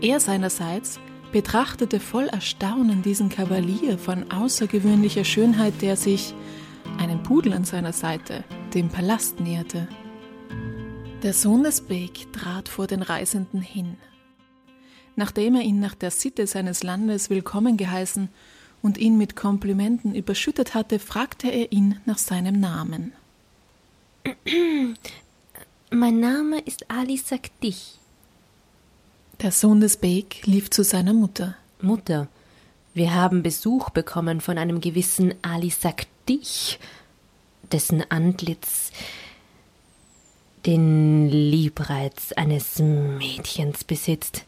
Er 0.00 0.20
seinerseits 0.20 1.00
betrachtete 1.32 1.98
voll 1.98 2.26
Erstaunen 2.26 3.02
diesen 3.02 3.30
Kavalier 3.30 3.98
von 3.98 4.30
außergewöhnlicher 4.30 5.24
Schönheit, 5.24 5.80
der 5.80 5.96
sich, 5.96 6.34
einen 6.98 7.22
Pudel 7.22 7.54
an 7.54 7.64
seiner 7.64 7.92
Seite, 7.92 8.44
dem 8.74 8.88
Palast 8.88 9.40
näherte. 9.40 9.88
Der 11.22 11.32
Sohn 11.32 11.62
des 11.62 11.80
Beek 11.82 12.32
trat 12.32 12.68
vor 12.68 12.86
den 12.86 13.00
Reisenden 13.00 13.62
hin. 13.62 13.96
Nachdem 15.14 15.54
er 15.54 15.62
ihn 15.62 15.80
nach 15.80 15.94
der 15.94 16.10
Sitte 16.10 16.46
seines 16.46 16.82
Landes 16.82 17.30
willkommen 17.30 17.76
geheißen 17.76 18.28
und 18.82 18.98
ihn 18.98 19.16
mit 19.16 19.36
Komplimenten 19.36 20.14
überschüttet 20.14 20.74
hatte, 20.74 20.98
fragte 20.98 21.48
er 21.48 21.72
ihn 21.72 22.00
nach 22.04 22.18
seinem 22.18 22.60
Namen. 22.60 23.12
Mein 25.90 26.20
Name 26.20 26.60
ist 26.60 26.90
Ali 26.90 27.16
Sakdich. 27.16 27.98
Der 29.40 29.52
Sohn 29.52 29.80
des 29.80 29.96
Beek 29.96 30.46
lief 30.46 30.70
zu 30.70 30.84
seiner 30.84 31.12
Mutter. 31.12 31.56
Mutter, 31.80 32.28
wir 32.94 33.14
haben 33.14 33.42
Besuch 33.42 33.90
bekommen 33.90 34.40
von 34.40 34.58
einem 34.58 34.80
gewissen 34.80 35.34
Ali 35.42 35.70
Sakdich, 35.70 36.78
dessen 37.70 38.04
Antlitz 38.10 38.92
den 40.66 41.28
Liebreiz 41.28 42.32
eines 42.32 42.78
Mädchens 42.78 43.84
besitzt. 43.84 44.44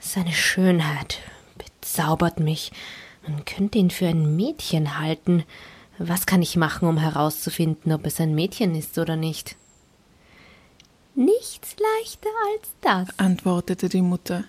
Seine 0.00 0.32
Schönheit 0.32 1.20
bezaubert 1.58 2.40
mich, 2.40 2.72
man 3.26 3.44
könnte 3.44 3.78
ihn 3.78 3.90
für 3.90 4.06
ein 4.06 4.36
Mädchen 4.36 4.98
halten, 4.98 5.44
Was 5.98 6.26
kann 6.26 6.42
ich 6.42 6.56
machen, 6.56 6.88
um 6.88 6.98
herauszufinden, 6.98 7.90
ob 7.92 8.04
es 8.04 8.20
ein 8.20 8.34
Mädchen 8.34 8.74
ist 8.74 8.98
oder 8.98 9.16
nicht? 9.16 9.56
Nichts 11.14 11.74
leichter 11.78 12.28
als 12.52 12.68
das, 12.82 13.18
antwortete 13.18 13.88
die 13.88 14.02
Mutter. 14.02 14.44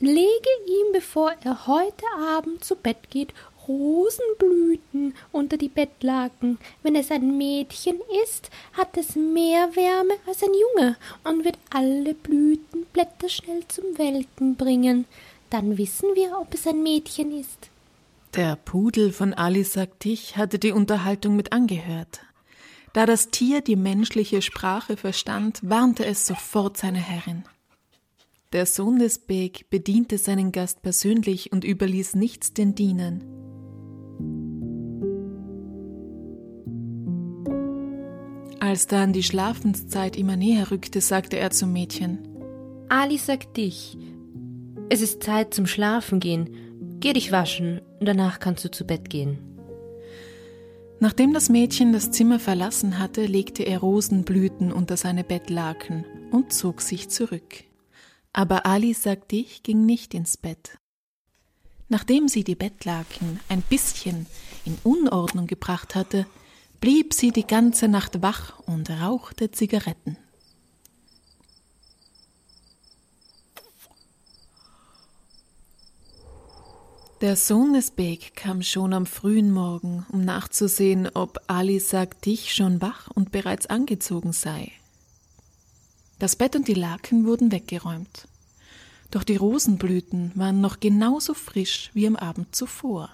Lege 0.00 0.48
ihm, 0.66 0.92
bevor 0.92 1.32
er 1.44 1.68
heute 1.68 2.04
Abend 2.18 2.64
zu 2.64 2.74
Bett 2.74 3.10
geht, 3.10 3.32
Rosenblüten 3.68 5.14
unter 5.32 5.56
die 5.56 5.68
Bettlaken. 5.68 6.58
Wenn 6.82 6.96
es 6.96 7.10
ein 7.10 7.38
Mädchen 7.38 8.00
ist, 8.24 8.50
hat 8.72 8.96
es 8.96 9.14
mehr 9.14 9.74
Wärme 9.76 10.14
als 10.26 10.42
ein 10.42 10.50
Junge 10.52 10.96
und 11.24 11.44
wird 11.44 11.58
alle 11.70 12.14
Blütenblätter 12.14 13.28
schnell 13.28 13.62
zum 13.68 13.96
Welken 13.96 14.56
bringen. 14.56 15.04
Dann 15.50 15.78
wissen 15.78 16.08
wir, 16.14 16.36
ob 16.40 16.52
es 16.54 16.66
ein 16.66 16.82
Mädchen 16.82 17.38
ist. 17.38 17.70
Der 18.36 18.54
Pudel 18.54 19.12
von 19.12 19.32
Ali 19.32 19.64
Sagtich 19.64 20.36
hatte 20.36 20.58
die 20.58 20.72
Unterhaltung 20.72 21.36
mit 21.36 21.52
angehört. 21.52 22.20
Da 22.92 23.06
das 23.06 23.30
Tier 23.30 23.62
die 23.62 23.76
menschliche 23.76 24.42
Sprache 24.42 24.98
verstand, 24.98 25.60
warnte 25.62 26.04
es 26.04 26.26
sofort 26.26 26.76
seine 26.76 26.98
Herrin. 26.98 27.44
Der 28.52 28.66
Sohn 28.66 28.98
des 28.98 29.18
Beg 29.20 29.70
bediente 29.70 30.18
seinen 30.18 30.52
Gast 30.52 30.82
persönlich 30.82 31.50
und 31.50 31.64
überließ 31.64 32.14
nichts 32.14 32.52
den 32.52 32.74
Dienern. 32.74 33.24
Als 38.60 38.86
dann 38.86 39.14
die 39.14 39.22
Schlafenszeit 39.22 40.14
immer 40.14 40.36
näher 40.36 40.70
rückte, 40.70 41.00
sagte 41.00 41.38
er 41.38 41.52
zum 41.52 41.72
Mädchen 41.72 42.28
Ali 42.90 43.16
sagt 43.16 43.56
dich, 43.56 43.96
es 44.88 45.00
ist 45.00 45.22
Zeit 45.22 45.54
zum 45.54 45.66
Schlafen 45.66 46.20
gehen. 46.20 46.65
Geh 47.00 47.12
dich 47.12 47.30
waschen, 47.30 47.82
danach 48.00 48.40
kannst 48.40 48.64
du 48.64 48.70
zu 48.70 48.86
Bett 48.86 49.10
gehen. 49.10 49.38
Nachdem 50.98 51.34
das 51.34 51.50
Mädchen 51.50 51.92
das 51.92 52.10
Zimmer 52.10 52.40
verlassen 52.40 52.98
hatte, 52.98 53.26
legte 53.26 53.64
er 53.64 53.80
Rosenblüten 53.80 54.72
unter 54.72 54.96
seine 54.96 55.24
Bettlaken 55.24 56.06
und 56.30 56.52
zog 56.52 56.80
sich 56.80 57.10
zurück. 57.10 57.64
Aber 58.32 58.64
Ali 58.64 58.94
Sagdich 58.94 59.62
ging 59.62 59.84
nicht 59.84 60.14
ins 60.14 60.36
Bett. 60.36 60.78
Nachdem 61.88 62.28
sie 62.28 62.44
die 62.44 62.54
Bettlaken 62.54 63.40
ein 63.48 63.62
bisschen 63.62 64.26
in 64.64 64.76
Unordnung 64.82 65.46
gebracht 65.46 65.94
hatte, 65.94 66.26
blieb 66.80 67.12
sie 67.12 67.30
die 67.30 67.46
ganze 67.46 67.88
Nacht 67.88 68.22
wach 68.22 68.58
und 68.60 68.90
rauchte 68.90 69.50
Zigaretten. 69.50 70.16
Der 77.22 77.34
Sohn 77.34 77.72
des 77.72 77.92
Beg 77.92 78.36
kam 78.36 78.60
schon 78.60 78.92
am 78.92 79.06
frühen 79.06 79.50
Morgen, 79.50 80.04
um 80.12 80.26
nachzusehen, 80.26 81.08
ob 81.14 81.38
Ali 81.46 81.80
Sagdich 81.80 82.52
schon 82.52 82.82
wach 82.82 83.08
und 83.14 83.32
bereits 83.32 83.66
angezogen 83.66 84.34
sei. 84.34 84.70
Das 86.18 86.36
Bett 86.36 86.56
und 86.56 86.68
die 86.68 86.74
Laken 86.74 87.24
wurden 87.24 87.52
weggeräumt. 87.52 88.28
Doch 89.10 89.24
die 89.24 89.36
Rosenblüten 89.36 90.32
waren 90.34 90.60
noch 90.60 90.78
genauso 90.78 91.32
frisch 91.32 91.90
wie 91.94 92.06
am 92.06 92.16
Abend 92.16 92.54
zuvor. 92.54 93.08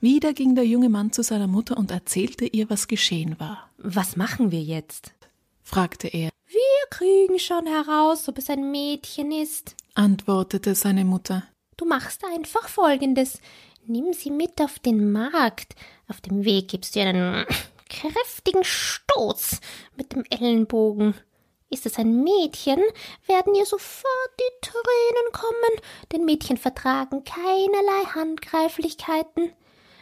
Wieder 0.00 0.32
ging 0.32 0.54
der 0.54 0.64
junge 0.64 0.88
Mann 0.88 1.12
zu 1.12 1.22
seiner 1.22 1.46
Mutter 1.46 1.76
und 1.76 1.90
erzählte 1.90 2.46
ihr, 2.46 2.70
was 2.70 2.88
geschehen 2.88 3.38
war. 3.38 3.68
Was 3.76 4.16
machen 4.16 4.50
wir 4.50 4.62
jetzt? 4.62 5.12
fragte 5.62 6.08
er. 6.08 6.30
Wir 6.46 6.88
kriegen 6.88 7.38
schon 7.38 7.66
heraus, 7.66 8.26
ob 8.30 8.38
es 8.38 8.48
ein 8.48 8.70
Mädchen 8.70 9.30
ist, 9.30 9.76
antwortete 9.94 10.74
seine 10.74 11.04
Mutter. 11.04 11.42
Du 11.78 11.84
machst 11.84 12.24
einfach 12.24 12.68
Folgendes. 12.68 13.40
Nimm 13.86 14.12
sie 14.12 14.30
mit 14.30 14.60
auf 14.60 14.80
den 14.80 15.12
Markt. 15.12 15.76
Auf 16.08 16.20
dem 16.20 16.44
Weg 16.44 16.68
gibst 16.68 16.94
du 16.94 16.98
ihr 16.98 17.06
einen 17.06 17.46
kräftigen 17.88 18.64
Stoß 18.64 19.60
mit 19.96 20.12
dem 20.12 20.24
Ellenbogen. 20.28 21.14
Ist 21.70 21.86
es 21.86 21.96
ein 21.96 22.24
Mädchen, 22.24 22.82
werden 23.26 23.54
ihr 23.54 23.64
sofort 23.64 24.30
die 24.40 24.66
Tränen 24.66 25.32
kommen, 25.32 25.80
denn 26.10 26.24
Mädchen 26.24 26.56
vertragen 26.56 27.22
keinerlei 27.22 28.04
Handgreiflichkeiten. 28.12 29.52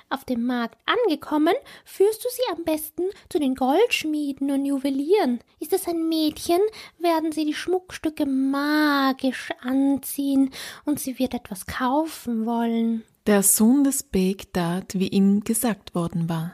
Auf 0.09 0.25
dem 0.25 0.47
Markt 0.47 0.79
angekommen, 0.87 1.55
führst 1.85 2.25
du 2.25 2.29
sie 2.31 2.57
am 2.57 2.63
besten 2.63 3.03
zu 3.29 3.41
den 3.41 3.57
Goldschmieden 3.57 4.53
und 4.53 4.65
Juwelieren. 4.65 5.41
Ist 5.59 5.73
es 5.73 5.89
ein 5.89 6.09
Mädchen, 6.09 6.61
werden 6.99 7.33
sie 7.33 7.45
die 7.45 7.55
Schmuckstücke 7.55 8.25
magisch 8.25 9.51
anziehen 9.63 10.51
und 10.85 11.01
sie 11.01 11.19
wird 11.19 11.35
etwas 11.35 11.67
kaufen 11.67 12.47
wollen. 12.47 13.03
Der 13.27 13.43
Sohn 13.43 13.83
des 13.83 14.05
Beg 14.05 14.53
tat, 14.53 14.95
wie 14.95 15.09
ihm 15.09 15.43
gesagt 15.43 15.97
worden 15.97 16.29
war. 16.29 16.53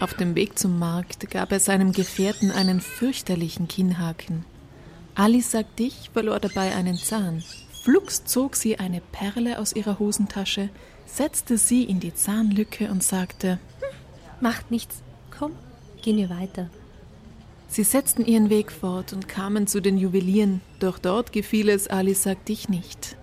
Auf 0.00 0.14
dem 0.14 0.34
Weg 0.34 0.58
zum 0.58 0.78
Markt 0.78 1.28
gab 1.30 1.52
er 1.52 1.60
seinem 1.60 1.92
Gefährten 1.92 2.50
einen 2.52 2.80
fürchterlichen 2.80 3.68
Kinnhaken. 3.68 4.46
Ali 5.14 5.42
sagt 5.42 5.78
dich, 5.78 6.08
verlor 6.14 6.40
dabei 6.40 6.74
einen 6.74 6.96
Zahn. 6.96 7.42
Flugs 7.82 8.24
zog 8.24 8.56
sie 8.56 8.78
eine 8.78 9.00
Perle 9.00 9.58
aus 9.58 9.74
ihrer 9.74 9.98
Hosentasche, 9.98 10.70
setzte 11.08 11.58
sie 11.58 11.84
in 11.84 12.00
die 12.00 12.14
Zahnlücke 12.14 12.90
und 12.90 13.02
sagte 13.02 13.58
hm, 13.80 13.88
Macht 14.40 14.70
nichts, 14.70 15.02
komm, 15.36 15.52
gehen 16.02 16.16
wir 16.16 16.30
weiter. 16.30 16.70
Sie 17.68 17.82
setzten 17.82 18.24
ihren 18.24 18.50
Weg 18.50 18.72
fort 18.72 19.12
und 19.12 19.28
kamen 19.28 19.66
zu 19.66 19.80
den 19.80 19.98
Juwelieren, 19.98 20.62
doch 20.78 20.98
dort 20.98 21.32
gefiel 21.32 21.68
es 21.68 21.88
Ali 21.88 22.16
dich 22.46 22.68
nicht. 22.68 23.16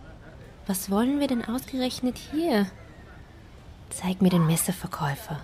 Was 0.68 0.92
wollen 0.92 1.20
wir 1.20 1.28
denn 1.28 1.46
ausgerechnet 1.46 2.18
hier? 2.18 2.68
Zeig 3.90 4.22
mir 4.22 4.30
den 4.30 4.46
Messerverkäufer. 4.46 5.42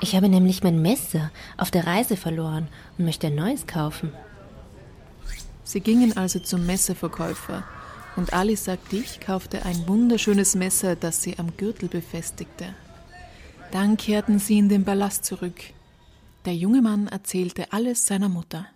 Ich 0.00 0.14
habe 0.14 0.28
nämlich 0.28 0.62
mein 0.62 0.80
Messer 0.80 1.30
auf 1.56 1.70
der 1.70 1.86
Reise 1.86 2.16
verloren 2.16 2.68
und 2.96 3.04
möchte 3.04 3.28
ein 3.28 3.34
neues 3.34 3.66
kaufen. 3.66 4.12
Sie 5.64 5.80
gingen 5.80 6.16
also 6.16 6.38
zum 6.38 6.66
Messerverkäufer, 6.66 7.64
und 8.18 8.32
Ali 8.32 8.56
Sagdich 8.56 9.20
kaufte 9.20 9.64
ein 9.64 9.86
wunderschönes 9.86 10.56
Messer, 10.56 10.96
das 10.96 11.22
sie 11.22 11.38
am 11.38 11.56
Gürtel 11.56 11.88
befestigte. 11.88 12.74
Dann 13.70 13.96
kehrten 13.96 14.40
sie 14.40 14.58
in 14.58 14.68
den 14.68 14.84
Palast 14.84 15.24
zurück. 15.24 15.60
Der 16.44 16.56
junge 16.56 16.82
Mann 16.82 17.06
erzählte 17.06 17.72
alles 17.72 18.06
seiner 18.06 18.28
Mutter. 18.28 18.66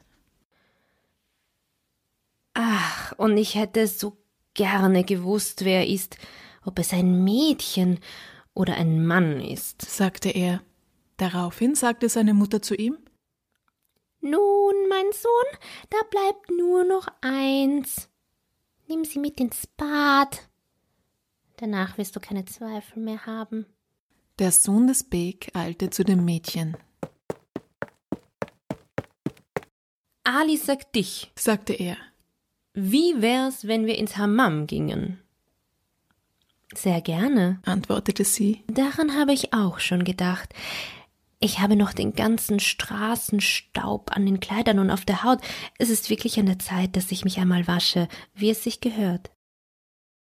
Ach, 2.54 3.14
und 3.18 3.36
ich 3.36 3.56
hätte 3.56 3.88
so 3.88 4.16
gerne 4.54 5.02
gewusst, 5.02 5.64
wer 5.64 5.80
er 5.80 5.88
ist, 5.88 6.18
ob 6.64 6.78
es 6.78 6.92
ein 6.92 7.24
Mädchen 7.24 7.98
oder 8.54 8.76
ein 8.76 9.04
Mann 9.04 9.40
ist, 9.40 9.82
sagte 9.82 10.30
er. 10.30 10.62
Daraufhin 11.16 11.74
sagte 11.74 12.08
seine 12.08 12.32
Mutter 12.32 12.62
zu 12.62 12.76
ihm 12.76 12.96
Nun, 14.20 14.74
mein 14.88 15.10
Sohn, 15.12 15.58
da 15.90 15.98
bleibt 16.10 16.48
nur 16.50 16.84
noch 16.84 17.08
eins. 17.22 18.11
Nimm 18.88 19.04
sie 19.04 19.18
mit 19.18 19.40
ins 19.40 19.66
Bad. 19.66 20.48
Danach 21.56 21.98
wirst 21.98 22.16
du 22.16 22.20
keine 22.20 22.44
Zweifel 22.44 23.02
mehr 23.02 23.26
haben. 23.26 23.66
Der 24.38 24.50
Sohn 24.50 24.86
des 24.86 25.04
Beg 25.04 25.50
eilte 25.54 25.90
zu 25.90 26.04
dem 26.04 26.24
Mädchen. 26.24 26.76
Ali 30.24 30.56
sagt 30.56 30.94
dich, 30.94 31.30
sagte 31.36 31.72
er. 31.72 31.96
Wie 32.74 33.20
wär's, 33.20 33.66
wenn 33.66 33.86
wir 33.86 33.98
ins 33.98 34.16
Hammam 34.16 34.66
gingen? 34.66 35.18
Sehr 36.74 37.02
gerne, 37.02 37.60
antwortete 37.64 38.24
sie. 38.24 38.62
Daran 38.66 39.14
habe 39.14 39.32
ich 39.32 39.52
auch 39.52 39.78
schon 39.78 40.04
gedacht. 40.04 40.54
Ich 41.44 41.58
habe 41.58 41.74
noch 41.74 41.92
den 41.92 42.12
ganzen 42.12 42.60
Straßenstaub 42.60 44.16
an 44.16 44.24
den 44.26 44.38
Kleidern 44.38 44.78
und 44.78 44.92
auf 44.92 45.04
der 45.04 45.24
Haut. 45.24 45.40
Es 45.76 45.90
ist 45.90 46.08
wirklich 46.08 46.38
an 46.38 46.46
der 46.46 46.60
Zeit, 46.60 46.94
dass 46.94 47.10
ich 47.10 47.24
mich 47.24 47.38
einmal 47.38 47.66
wasche, 47.66 48.06
wie 48.32 48.50
es 48.50 48.62
sich 48.62 48.80
gehört. 48.80 49.32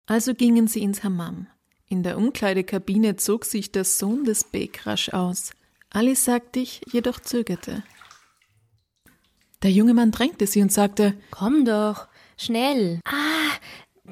Also 0.08 0.34
gingen 0.34 0.66
sie 0.66 0.82
ins 0.82 1.04
Hammam. 1.04 1.46
In 1.88 2.02
der 2.02 2.18
Umkleidekabine 2.18 3.16
zog 3.18 3.46
sich 3.46 3.72
der 3.72 3.84
Sohn 3.84 4.24
des 4.24 4.44
Bek 4.44 4.88
rasch 4.88 5.10
aus. 5.10 5.52
Ali 5.92 6.16
ich, 6.56 6.82
jedoch 6.92 7.20
zögerte. 7.20 7.84
Der 9.62 9.70
junge 9.70 9.94
Mann 9.94 10.10
drängte 10.10 10.48
sie 10.48 10.64
und 10.64 10.72
sagte: 10.72 11.16
Komm 11.30 11.64
doch, 11.64 12.08
schnell. 12.38 13.00
Ah, 13.06 13.52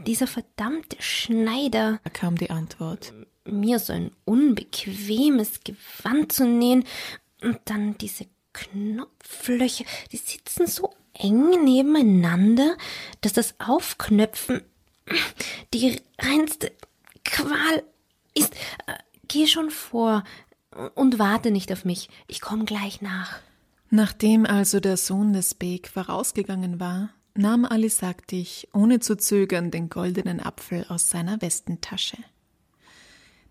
dieser 0.06 0.28
verdammte 0.28 1.02
Schneider, 1.02 2.00
kam 2.14 2.38
die 2.38 2.52
Antwort 2.52 3.12
mir 3.46 3.80
so 3.80 3.94
ein 3.94 4.12
unbequemes 4.26 5.62
Gewand 5.64 6.32
zu 6.32 6.46
nähen 6.46 6.86
und 7.42 7.60
dann 7.66 7.98
diese 7.98 8.26
Knopflöcher, 8.54 9.86
die 10.12 10.18
sitzen 10.18 10.68
so 10.68 10.94
eng 11.14 11.64
nebeneinander, 11.64 12.78
dass 13.22 13.34
das 13.34 13.56
Aufknöpfen 13.60 14.62
die 15.74 16.02
reinste 16.20 16.72
Qual 17.24 17.84
ist. 18.34 18.54
Äh, 18.88 18.98
geh 19.28 19.48
schon 19.48 19.72
vor 19.72 20.24
und 20.96 21.20
warte 21.20 21.52
nicht 21.52 21.72
auf 21.72 21.86
mich. 21.86 22.10
Ich 22.28 22.42
komme 22.42 22.66
gleich 22.66 23.02
nach. 23.02 23.40
Nachdem 23.90 24.46
also 24.46 24.80
der 24.80 24.98
Sohn 24.98 25.34
des 25.34 25.54
Beg 25.54 25.90
vorausgegangen 25.90 26.80
war, 26.80 27.10
nahm 27.34 27.66
Ali 27.66 27.90
Sagdich 27.90 28.70
ohne 28.74 29.00
zu 29.00 29.18
zögern 29.18 29.72
den 29.72 29.90
goldenen 29.90 30.40
Apfel 30.40 30.86
aus 30.88 31.10
seiner 31.10 31.42
Westentasche. 31.42 32.18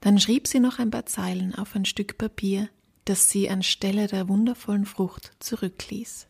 Dann 0.01 0.19
schrieb 0.19 0.47
sie 0.47 0.61
noch 0.61 0.79
ein 0.79 0.91
paar 0.91 1.07
Zeilen 1.07 1.55
auf 1.55 1.77
ein 1.77 1.85
Stück 1.85 2.17
Papier, 2.17 2.69
das 3.05 3.29
sie 3.29 3.51
anstelle 3.51 4.07
der 4.07 4.29
wundervollen 4.29 4.87
Frucht 4.87 5.33
zurückließ. 5.41 6.27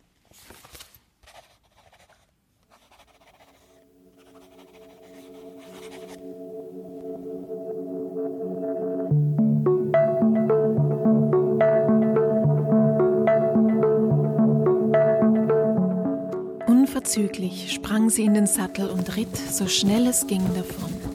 Unverzüglich 16.67 17.73
sprang 17.73 18.11
sie 18.11 18.25
in 18.25 18.35
den 18.35 18.47
Sattel 18.47 18.91
und 18.91 19.17
ritt, 19.17 19.37
so 19.37 19.69
schnell 19.69 20.07
es 20.07 20.27
ging, 20.27 20.43
davon. 20.55 21.10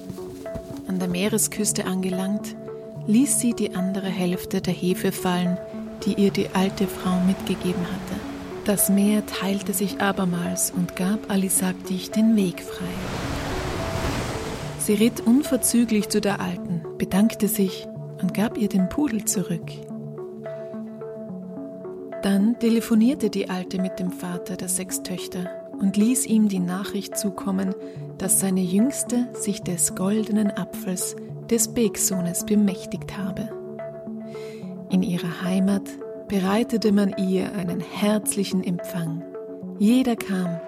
Meeresküste 1.15 1.85
angelangt, 1.85 2.57
ließ 3.07 3.39
sie 3.39 3.53
die 3.53 3.73
andere 3.73 4.09
Hälfte 4.09 4.59
der 4.59 4.73
Hefe 4.73 5.13
fallen, 5.13 5.57
die 6.03 6.15
ihr 6.15 6.29
die 6.29 6.49
alte 6.49 6.87
Frau 6.87 7.21
mitgegeben 7.25 7.83
hatte. 7.83 8.19
Das 8.65 8.89
Meer 8.89 9.25
teilte 9.25 9.71
sich 9.71 10.01
abermals 10.01 10.73
und 10.75 10.97
gab 10.97 11.31
Alisakdich 11.31 12.11
den 12.11 12.35
Weg 12.35 12.61
frei. 12.61 12.83
Sie 14.79 14.95
ritt 14.95 15.21
unverzüglich 15.25 16.09
zu 16.09 16.19
der 16.19 16.41
Alten, 16.41 16.81
bedankte 16.97 17.47
sich 17.47 17.87
und 18.21 18.33
gab 18.33 18.57
ihr 18.57 18.67
den 18.67 18.89
Pudel 18.89 19.23
zurück. 19.23 19.71
Dann 22.23 22.59
telefonierte 22.59 23.29
die 23.29 23.49
Alte 23.49 23.81
mit 23.81 23.99
dem 23.99 24.11
Vater 24.11 24.57
der 24.57 24.67
sechs 24.67 25.01
Töchter 25.01 25.64
und 25.79 25.97
ließ 25.97 26.25
ihm 26.25 26.47
die 26.47 26.59
Nachricht 26.59 27.17
zukommen, 27.17 27.75
dass 28.17 28.39
seine 28.39 28.61
Jüngste 28.61 29.27
sich 29.33 29.61
des 29.61 29.95
goldenen 29.95 30.51
Apfels 30.51 31.15
des 31.49 31.73
Begsohnes 31.73 32.45
bemächtigt 32.45 33.17
habe. 33.17 33.49
In 34.89 35.03
ihrer 35.03 35.41
Heimat 35.43 35.83
bereitete 36.27 36.91
man 36.91 37.15
ihr 37.17 37.53
einen 37.53 37.79
herzlichen 37.79 38.63
Empfang. 38.63 39.23
Jeder 39.77 40.15
kam, 40.15 40.59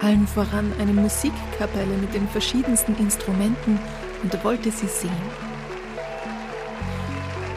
allen 0.00 0.26
voran 0.26 0.72
eine 0.78 0.92
Musikkapelle 0.92 1.96
mit 2.00 2.14
den 2.14 2.28
verschiedensten 2.28 2.96
Instrumenten 2.96 3.78
und 4.22 4.44
wollte 4.44 4.70
sie 4.70 4.86
sehen. 4.86 5.10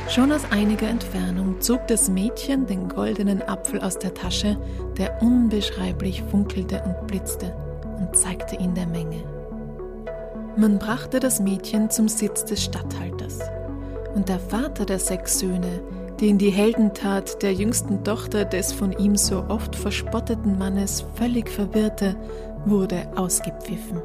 Schon 0.10 0.32
aus 0.32 0.44
einiger 0.52 0.88
Entfernung 0.88 1.62
zog 1.62 1.88
das 1.88 2.10
Mädchen 2.10 2.68
den 2.68 2.88
goldenen 2.90 3.42
Apfel 3.42 3.82
aus 3.82 3.98
der 3.98 4.14
Tasche, 4.14 4.58
der 4.98 5.22
unbeschreiblich 5.22 6.24
funkelte 6.24 6.82
und 6.84 7.08
blitzte, 7.08 7.54
und 7.98 8.16
zeigte 8.16 8.56
ihn 8.56 8.74
der 8.74 8.88
Menge. 8.88 9.24
Man 10.56 10.78
brachte 10.78 11.20
das 11.20 11.40
Mädchen 11.40 11.90
zum 11.90 12.08
Sitz 12.08 12.46
des 12.46 12.64
Statthalters, 12.64 13.40
und 14.14 14.30
der 14.30 14.40
Vater 14.40 14.86
der 14.86 15.00
sechs 15.00 15.40
Söhne, 15.40 15.82
den 16.22 16.38
die 16.38 16.52
Heldentat 16.52 17.42
der 17.42 17.54
jüngsten 17.54 18.04
Tochter 18.04 18.46
des 18.46 18.72
von 18.72 18.92
ihm 18.94 19.16
so 19.16 19.44
oft 19.50 19.76
verspotteten 19.76 20.58
Mannes 20.58 21.06
völlig 21.16 21.50
verwirrte, 21.50 22.16
wurde 22.66 23.08
ausgepfiffen. 23.16 24.02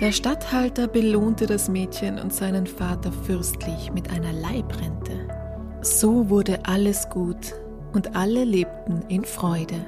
Der 0.00 0.10
Statthalter 0.10 0.88
belohnte 0.88 1.46
das 1.46 1.68
Mädchen 1.68 2.18
und 2.18 2.34
seinen 2.34 2.66
Vater 2.66 3.12
fürstlich 3.12 3.92
mit 3.92 4.10
einer 4.10 4.32
Leibrente. 4.32 5.41
So 5.84 6.30
wurde 6.30 6.64
alles 6.64 7.08
gut 7.08 7.54
und 7.92 8.14
alle 8.14 8.44
lebten 8.44 9.02
in 9.08 9.24
Freude. 9.24 9.84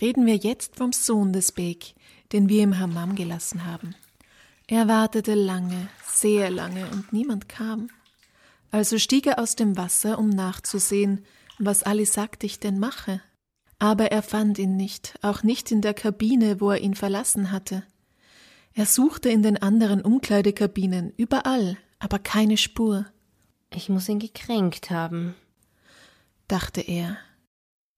Reden 0.00 0.26
wir 0.26 0.36
jetzt 0.36 0.76
vom 0.76 0.92
Sohn 0.92 1.32
des 1.32 1.50
Bek, 1.50 1.96
den 2.30 2.48
wir 2.48 2.62
im 2.62 2.78
Hammam 2.78 3.16
gelassen 3.16 3.66
haben. 3.66 3.96
Er 4.68 4.86
wartete 4.86 5.34
lange, 5.34 5.88
sehr 6.06 6.48
lange, 6.50 6.88
und 6.92 7.12
niemand 7.12 7.48
kam. 7.48 7.88
Also 8.70 8.96
stieg 8.98 9.26
er 9.26 9.40
aus 9.40 9.56
dem 9.56 9.76
Wasser, 9.76 10.16
um 10.16 10.28
nachzusehen, 10.28 11.24
was 11.58 11.82
Ali 11.82 12.04
sagt 12.04 12.44
ich 12.44 12.60
denn 12.60 12.78
mache. 12.78 13.20
Aber 13.80 14.12
er 14.12 14.22
fand 14.22 14.58
ihn 14.60 14.76
nicht, 14.76 15.18
auch 15.20 15.42
nicht 15.42 15.72
in 15.72 15.80
der 15.80 15.94
Kabine, 15.94 16.60
wo 16.60 16.70
er 16.70 16.80
ihn 16.80 16.94
verlassen 16.94 17.50
hatte. 17.50 17.82
Er 18.72 18.86
suchte 18.86 19.30
in 19.30 19.42
den 19.42 19.60
anderen 19.60 20.00
Umkleidekabinen, 20.00 21.12
überall, 21.16 21.76
aber 21.98 22.18
keine 22.18 22.56
Spur. 22.56 23.06
Ich 23.70 23.88
muss 23.88 24.08
ihn 24.08 24.18
gekränkt 24.18 24.90
haben, 24.90 25.34
dachte 26.48 26.80
er. 26.80 27.18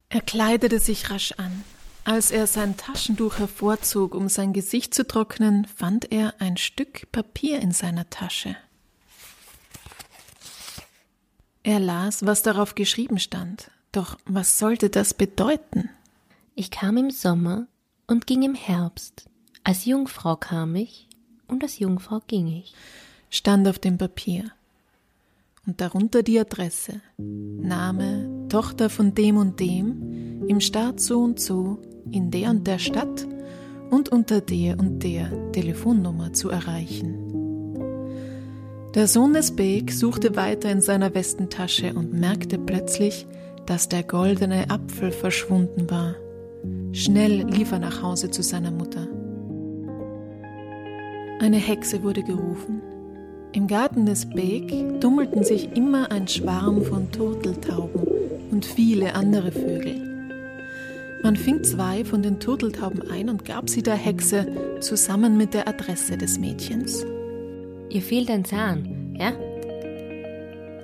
Er 0.08 0.20
kleidete 0.22 0.78
sich 0.78 1.10
rasch 1.10 1.32
an. 1.32 1.64
Als 2.04 2.30
er 2.30 2.46
sein 2.46 2.78
Taschentuch 2.78 3.38
hervorzog, 3.38 4.14
um 4.14 4.30
sein 4.30 4.54
Gesicht 4.54 4.94
zu 4.94 5.06
trocknen, 5.06 5.66
fand 5.66 6.10
er 6.10 6.34
ein 6.38 6.56
Stück 6.56 7.12
Papier 7.12 7.60
in 7.60 7.72
seiner 7.72 8.08
Tasche. 8.08 8.56
Er 11.62 11.80
las, 11.80 12.24
was 12.24 12.42
darauf 12.42 12.74
geschrieben 12.74 13.18
stand. 13.18 13.70
Doch 13.92 14.18
was 14.24 14.58
sollte 14.58 14.88
das 14.88 15.12
bedeuten? 15.12 15.90
Ich 16.54 16.70
kam 16.70 16.96
im 16.96 17.10
Sommer 17.10 17.66
und 18.06 18.26
ging 18.26 18.42
im 18.42 18.54
Herbst. 18.54 19.28
Als 19.64 19.84
Jungfrau 19.84 20.36
kam 20.36 20.74
ich 20.76 21.08
und 21.46 21.62
als 21.62 21.78
Jungfrau 21.78 22.20
ging 22.26 22.46
ich. 22.46 22.74
Stand 23.30 23.68
auf 23.68 23.78
dem 23.78 23.98
Papier. 23.98 24.44
Und 25.66 25.80
darunter 25.80 26.22
die 26.22 26.40
Adresse. 26.40 27.00
Name, 27.18 28.46
Tochter 28.48 28.88
von 28.88 29.14
dem 29.14 29.36
und 29.36 29.60
dem, 29.60 30.46
im 30.48 30.60
Staat 30.60 30.98
so 31.00 31.20
und 31.20 31.38
so, 31.38 31.78
in 32.10 32.30
der 32.30 32.50
und 32.50 32.66
der 32.66 32.78
Stadt 32.78 33.26
und 33.90 34.08
unter 34.08 34.40
der 34.40 34.78
und 34.78 35.02
der 35.02 35.52
Telefonnummer 35.52 36.32
zu 36.32 36.48
erreichen. 36.48 37.28
Der 38.94 39.06
Sohn 39.06 39.34
des 39.34 39.54
Beek 39.54 39.92
suchte 39.92 40.34
weiter 40.34 40.70
in 40.70 40.80
seiner 40.80 41.14
Westentasche 41.14 41.92
und 41.92 42.14
merkte 42.14 42.58
plötzlich, 42.58 43.26
dass 43.66 43.90
der 43.90 44.02
goldene 44.02 44.70
Apfel 44.70 45.12
verschwunden 45.12 45.90
war. 45.90 46.14
Schnell 46.92 47.42
lief 47.42 47.72
er 47.72 47.78
nach 47.78 48.02
Hause 48.02 48.30
zu 48.30 48.42
seiner 48.42 48.70
Mutter. 48.70 49.06
Eine 51.40 51.58
Hexe 51.58 52.02
wurde 52.02 52.22
gerufen. 52.22 52.80
Im 53.52 53.66
Garten 53.66 54.04
des 54.04 54.26
Beek 54.26 55.00
tummelten 55.00 55.42
sich 55.42 55.74
immer 55.74 56.10
ein 56.10 56.28
Schwarm 56.28 56.82
von 56.82 57.10
Turteltauben 57.10 58.06
und 58.50 58.66
viele 58.66 59.14
andere 59.14 59.50
Vögel. 59.50 60.08
Man 61.22 61.34
fing 61.34 61.64
zwei 61.64 62.04
von 62.04 62.22
den 62.22 62.40
Turteltauben 62.40 63.10
ein 63.10 63.30
und 63.30 63.44
gab 63.44 63.70
sie 63.70 63.82
der 63.82 63.94
Hexe 63.94 64.46
zusammen 64.80 65.36
mit 65.36 65.54
der 65.54 65.66
Adresse 65.66 66.18
des 66.18 66.38
Mädchens. 66.38 67.04
Ihr 67.88 68.02
fehlt 68.02 68.30
ein 68.30 68.44
Zahn, 68.44 69.16
ja? 69.18 69.32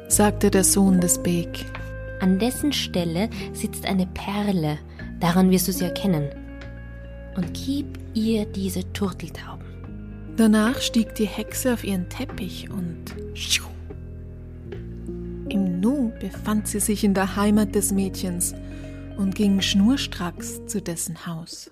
sagte 0.09 0.51
der 0.51 0.65
Sohn 0.65 1.01
des 1.01 1.23
Beek. 1.23 1.67
An 2.21 2.39
dessen 2.39 2.73
Stelle 2.73 3.29
sitzt 3.53 3.85
eine 3.87 4.07
Perle, 4.07 4.79
daran 5.21 5.51
wirst 5.51 5.69
du 5.69 5.73
sie 5.73 5.85
erkennen. 5.85 6.31
Und 7.37 7.53
gib 7.53 7.99
ihr 8.15 8.47
diese 8.47 8.91
Turteltauben. 8.93 9.74
Danach 10.37 10.81
stieg 10.81 11.15
die 11.15 11.27
Hexe 11.27 11.73
auf 11.73 11.85
ihren 11.85 12.09
Teppich 12.09 12.69
und 12.69 13.15
im 15.49 15.79
Nu 15.79 16.13
befand 16.19 16.67
sie 16.67 16.81
sich 16.81 17.05
in 17.05 17.15
der 17.15 17.37
Heimat 17.37 17.75
des 17.75 17.93
Mädchens 17.93 18.55
und 19.17 19.37
ging 19.37 19.61
schnurstracks 19.61 20.67
zu 20.67 20.83
dessen 20.83 21.27
Haus. 21.27 21.71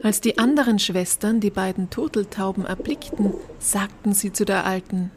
Als 0.00 0.20
die 0.20 0.38
anderen 0.38 0.78
Schwestern 0.78 1.40
die 1.40 1.50
beiden 1.50 1.90
Turteltauben 1.90 2.64
erblickten, 2.64 3.34
sagten 3.58 4.12
sie 4.12 4.32
zu 4.32 4.44
der 4.44 4.64
Alten 4.64 5.10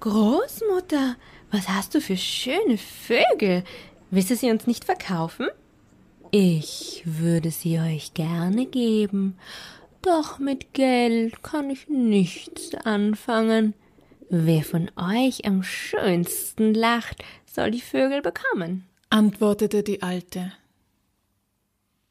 Großmutter, 0.00 1.16
was 1.50 1.68
hast 1.68 1.94
du 1.94 2.00
für 2.00 2.16
schöne 2.18 2.76
Vögel? 2.76 3.64
Willst 4.10 4.30
du 4.30 4.36
sie 4.36 4.50
uns 4.50 4.66
nicht 4.66 4.84
verkaufen? 4.84 5.48
Ich 6.32 7.02
würde 7.04 7.50
sie 7.50 7.80
euch 7.80 8.14
gerne 8.14 8.66
geben, 8.66 9.36
doch 10.00 10.38
mit 10.38 10.72
Geld 10.74 11.42
kann 11.42 11.70
ich 11.70 11.88
nichts 11.88 12.74
anfangen. 12.74 13.74
Wer 14.28 14.62
von 14.62 14.90
euch 14.96 15.44
am 15.44 15.64
schönsten 15.64 16.72
lacht, 16.72 17.24
soll 17.46 17.72
die 17.72 17.80
Vögel 17.80 18.22
bekommen, 18.22 18.86
antwortete 19.10 19.82
die 19.82 20.02
Alte. 20.02 20.52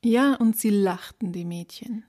Ja, 0.04 0.34
und 0.36 0.58
sie 0.58 0.70
lachten, 0.70 1.32
die 1.32 1.46
Mädchen. 1.46 2.04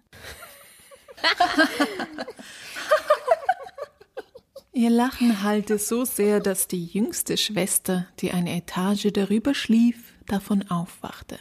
Ihr 4.73 4.91
Lachen 4.91 5.43
hallte 5.43 5.79
so 5.79 6.05
sehr, 6.05 6.41
dass 6.41 6.67
die 6.67 6.87
jüngste 6.87 7.37
Schwester, 7.37 8.07
die 8.21 8.33
eine 8.33 8.57
Etage 8.57 9.09
darüber 9.13 9.55
schlief, 9.55 10.15
davon 10.27 10.69
aufwachte. 10.71 11.39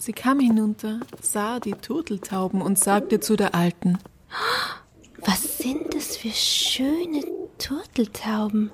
Sie 0.00 0.14
kam 0.14 0.40
hinunter, 0.40 1.00
sah 1.20 1.60
die 1.60 1.74
Turteltauben 1.74 2.62
und 2.62 2.78
sagte 2.78 3.20
zu 3.20 3.36
der 3.36 3.54
Alten 3.54 3.98
Was 5.18 5.58
sind 5.58 5.92
das 5.92 6.16
für 6.16 6.30
schöne 6.30 7.22
Turteltauben? 7.58 8.72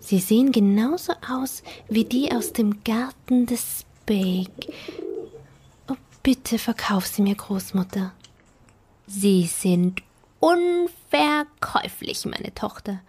Sie 0.00 0.20
sehen 0.20 0.50
genauso 0.50 1.12
aus 1.30 1.62
wie 1.90 2.06
die 2.06 2.32
aus 2.32 2.54
dem 2.54 2.82
Garten 2.82 3.44
des 3.44 3.84
Spake. 4.00 4.72
Oh, 5.90 5.96
bitte 6.22 6.58
verkauf 6.58 7.04
sie 7.06 7.20
mir, 7.20 7.34
Großmutter. 7.34 8.14
Sie 9.06 9.44
sind 9.44 10.02
unverkäuflich, 10.40 12.24
meine 12.24 12.54
Tochter. 12.54 13.02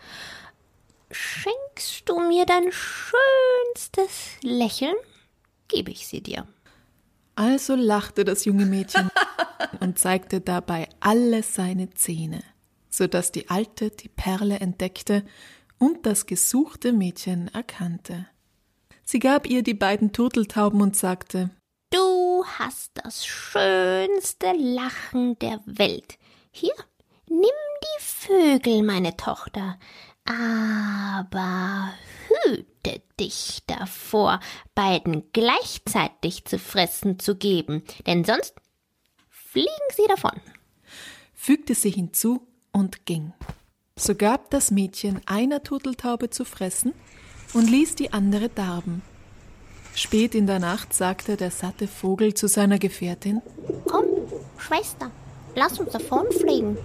Schenkst 1.10 2.04
du 2.04 2.20
mir 2.20 2.46
dein 2.46 2.70
schönstes 2.74 4.32
Lächeln, 4.42 4.96
gebe 5.70 5.90
ich 5.90 6.06
sie 6.06 6.20
dir. 6.20 6.46
Also 7.36 7.76
lachte 7.76 8.26
das 8.26 8.46
junge 8.46 8.66
Mädchen 8.66 9.10
und 9.80 9.98
zeigte 9.98 10.42
dabei 10.42 10.88
alle 11.00 11.44
seine 11.44 11.90
Zähne, 11.92 12.44
so 12.90 13.08
dass 13.08 13.32
die 13.32 13.50
Alte 13.50 13.90
die 13.90 14.10
Perle 14.10 14.60
entdeckte 14.60 15.24
und 15.80 16.06
das 16.06 16.26
gesuchte 16.26 16.94
Mädchen 16.94 17.48
erkannte. 17.54 18.28
Sie 19.04 19.20
gab 19.20 19.48
ihr 19.48 19.64
die 19.64 19.74
beiden 19.74 20.14
Turteltauben 20.14 20.82
und 20.82 20.96
sagte 20.96 21.50
Du 21.90 22.44
hast 22.58 22.92
das 22.96 23.26
schönste 23.26 24.54
Lachen 24.58 25.38
der 25.40 25.60
Welt. 25.66 26.18
Hier, 26.52 26.74
nimm 27.28 27.42
die 27.42 28.02
Vögel, 28.02 28.84
meine 28.84 29.16
Tochter, 29.18 29.78
aber 30.26 31.94
hüte 32.46 33.02
dich 33.20 33.62
davor, 33.68 34.40
beiden 34.76 35.24
gleichzeitig 35.34 36.46
zu 36.46 36.60
fressen 36.60 37.20
zu 37.20 37.36
geben, 37.36 37.84
denn 38.08 38.24
sonst 38.24 38.56
fliegen 39.30 39.70
sie 39.96 40.08
davon. 40.08 40.40
fügte 41.34 41.76
sie 41.76 41.92
hinzu 41.92 42.48
und 42.72 43.06
ging. 43.06 43.34
So 43.96 44.16
gab 44.16 44.50
das 44.50 44.72
Mädchen 44.72 45.22
einer 45.26 45.62
Turteltaube 45.62 46.30
zu 46.30 46.46
fressen 46.46 46.94
und 47.54 47.70
ließ 47.70 47.96
die 47.96 48.14
andere 48.14 48.50
darben. 48.50 49.04
Spät 49.96 50.34
in 50.34 50.48
der 50.48 50.60
Nacht 50.60 50.94
sagte 50.94 51.38
der 51.38 51.52
satte 51.52 51.88
Vogel 51.88 52.34
zu 52.34 52.48
seiner 52.48 52.80
Gefährtin 52.80 53.42
Komm, 53.86 54.06
Schwester, 54.58 55.12
lass 55.56 55.80
uns 55.80 55.92
davonfliegen. 55.92 56.78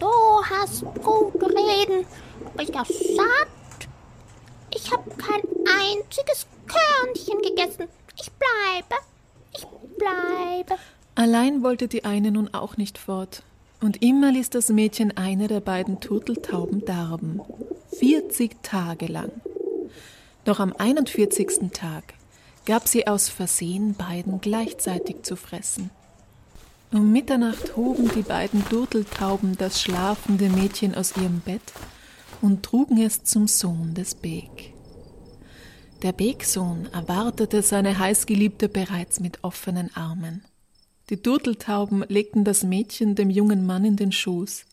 Du 0.00 0.08
hast 0.50 0.84
gute 1.04 1.46
Reden, 1.46 2.04
du 2.40 2.50
bist 2.56 2.74
ja 2.74 2.84
satt. 2.84 3.48
Ich 4.76 4.92
habe 4.92 5.10
kein 5.16 5.40
einziges 5.64 6.46
Körnchen 6.66 7.40
gegessen. 7.40 7.88
Ich 8.18 8.30
bleibe, 8.32 9.02
ich 9.54 9.66
bleibe. 9.96 10.78
Allein 11.14 11.62
wollte 11.62 11.88
die 11.88 12.04
eine 12.04 12.30
nun 12.30 12.52
auch 12.52 12.76
nicht 12.76 12.98
fort, 12.98 13.42
und 13.80 14.02
immer 14.02 14.30
ließ 14.32 14.50
das 14.50 14.68
Mädchen 14.68 15.16
eine 15.16 15.48
der 15.48 15.60
beiden 15.60 16.00
Turteltauben 16.00 16.84
darben, 16.84 17.40
vierzig 17.98 18.56
Tage 18.62 19.06
lang. 19.06 19.30
Doch 20.44 20.60
am 20.60 20.74
41. 20.76 21.70
Tag 21.72 22.12
gab 22.66 22.86
sie 22.86 23.06
aus 23.06 23.30
Versehen 23.30 23.94
beiden 23.94 24.42
gleichzeitig 24.42 25.22
zu 25.22 25.36
fressen. 25.36 25.90
Um 26.92 27.12
Mitternacht 27.12 27.76
hoben 27.76 28.10
die 28.14 28.22
beiden 28.22 28.62
Turteltauben 28.68 29.56
das 29.56 29.80
schlafende 29.80 30.50
Mädchen 30.50 30.94
aus 30.94 31.16
ihrem 31.16 31.40
Bett 31.40 31.62
und 32.42 32.62
trugen 32.62 32.98
es 32.98 33.24
zum 33.24 33.48
Sohn 33.48 33.94
des 33.94 34.14
Beek. 34.14 34.74
Der 36.02 36.12
Beeksohn 36.12 36.88
erwartete 36.92 37.62
seine 37.62 37.98
Heißgeliebte 37.98 38.68
bereits 38.68 39.20
mit 39.20 39.42
offenen 39.42 39.94
Armen. 39.96 40.44
Die 41.08 41.16
Turteltauben 41.16 42.04
legten 42.08 42.44
das 42.44 42.64
Mädchen 42.64 43.14
dem 43.14 43.30
jungen 43.30 43.64
Mann 43.64 43.84
in 43.84 43.96
den 43.96 44.12
Schoß. 44.12 44.66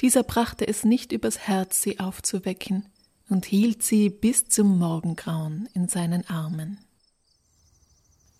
Dieser 0.00 0.22
brachte 0.22 0.66
es 0.66 0.84
nicht 0.84 1.12
übers 1.12 1.38
Herz, 1.38 1.82
sie 1.82 2.00
aufzuwecken, 2.00 2.86
und 3.28 3.44
hielt 3.44 3.82
sie 3.82 4.10
bis 4.10 4.48
zum 4.48 4.78
Morgengrauen 4.78 5.68
in 5.74 5.88
seinen 5.88 6.28
Armen. 6.28 6.78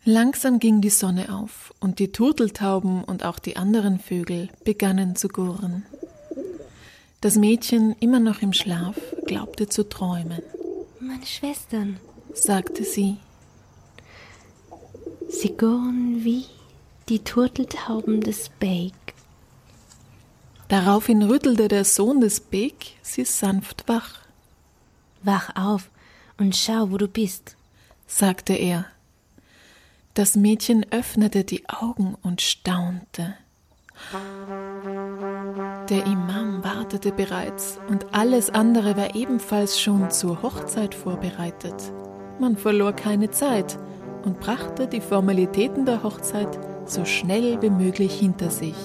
Langsam 0.05 0.59
ging 0.59 0.81
die 0.81 0.91
Sonne 0.91 1.35
auf, 1.35 1.73
und 1.81 1.99
die 1.99 2.13
Turteltauben 2.13 3.03
und 3.05 3.25
auch 3.25 3.39
die 3.39 3.57
anderen 3.57 3.99
Vögel 3.99 4.49
begannen 4.65 5.17
zu 5.17 5.29
gurren. 5.29 5.85
Das 7.25 7.37
Mädchen, 7.37 7.97
immer 8.01 8.21
noch 8.21 8.43
im 8.43 8.53
Schlaf, 8.53 8.97
glaubte 9.25 9.67
zu 9.67 9.89
träumen, 9.89 10.43
Meine 11.01 11.25
Schwestern, 11.25 11.99
sagte 12.35 12.85
sie. 12.85 13.17
sie 15.31 15.57
gurren 15.57 16.23
wie 16.23 16.45
die 17.09 17.21
Turteltauben 17.21 18.21
des 18.21 18.51
Bake. 18.61 19.15
Daraufhin 20.69 21.23
rüttelte 21.23 21.69
der 21.69 21.87
Sohn 21.87 22.21
des 22.21 22.41
Beek 22.41 22.99
sie 23.01 23.25
sanft 23.25 23.89
wach, 23.89 24.19
Wach 25.23 25.57
auf 25.57 25.89
und 26.37 26.55
schau, 26.55 26.91
wo 26.91 26.99
du 26.99 27.09
bist. 27.09 27.57
sagte 28.07 28.53
er. 28.53 28.85
Das 30.13 30.37
Mädchen 30.37 30.85
öffnete 30.93 31.43
die 31.45 31.67
Augen 31.71 32.17
und 32.23 32.43
staunte. 32.43 33.35
Der 35.89 36.07
Imam 36.07 36.63
wartete 36.65 37.13
bereits 37.13 37.79
und 37.89 38.07
alles 38.13 38.51
andere 38.51 38.97
war 38.97 39.15
ebenfalls 39.15 39.81
schon 39.81 40.11
zur 40.11 40.43
Hochzeit 40.43 40.95
vorbereitet. 40.95 41.75
Man 42.39 42.57
verlor 42.57 42.93
keine 42.93 43.31
Zeit 43.31 43.79
und 44.25 44.41
brachte 44.41 44.87
die 44.87 45.01
Formalitäten 45.01 45.87
der 45.87 46.03
Hochzeit 46.03 46.59
so 46.87 47.05
schnell 47.05 47.61
wie 47.63 47.71
möglich 47.71 48.19
hinter 48.19 48.51
sich. 48.51 48.77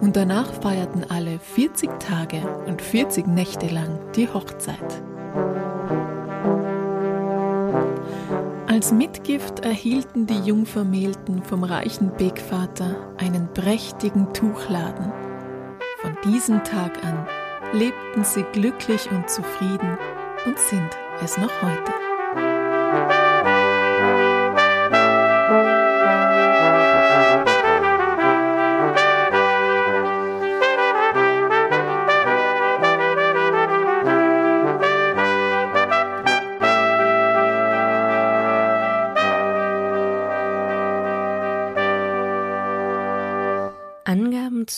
Und 0.00 0.16
danach 0.16 0.52
feierten 0.52 1.04
alle 1.08 1.38
40 1.38 1.90
Tage 2.00 2.40
und 2.66 2.82
40 2.82 3.26
Nächte 3.26 3.68
lang 3.68 3.98
die 4.16 4.28
Hochzeit. 4.28 5.02
Als 8.72 8.90
Mitgift 8.90 9.66
erhielten 9.66 10.26
die 10.26 10.48
Jungvermählten 10.48 11.42
vom 11.42 11.62
reichen 11.62 12.10
Begvater 12.16 13.12
einen 13.18 13.52
prächtigen 13.52 14.32
Tuchladen. 14.32 15.12
Von 15.98 16.16
diesem 16.24 16.64
Tag 16.64 17.04
an 17.04 17.26
lebten 17.74 18.24
sie 18.24 18.44
glücklich 18.54 19.10
und 19.10 19.28
zufrieden 19.28 19.98
und 20.46 20.58
sind 20.58 20.88
es 21.22 21.36
noch 21.36 21.52
heute. 21.60 22.11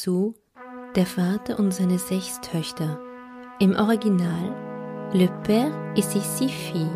Zu 0.03 0.35
Der 0.97 1.07
Vater 1.07 1.59
und 1.59 1.73
seine 1.73 1.99
sechs 1.99 2.41
Töchter. 2.41 3.01
Im 3.61 3.75
Original 3.77 4.53
Le 5.13 5.29
Père 5.45 5.71
et 5.97 6.03
ses 6.03 6.39
six 6.39 6.51
filles. 6.51 6.91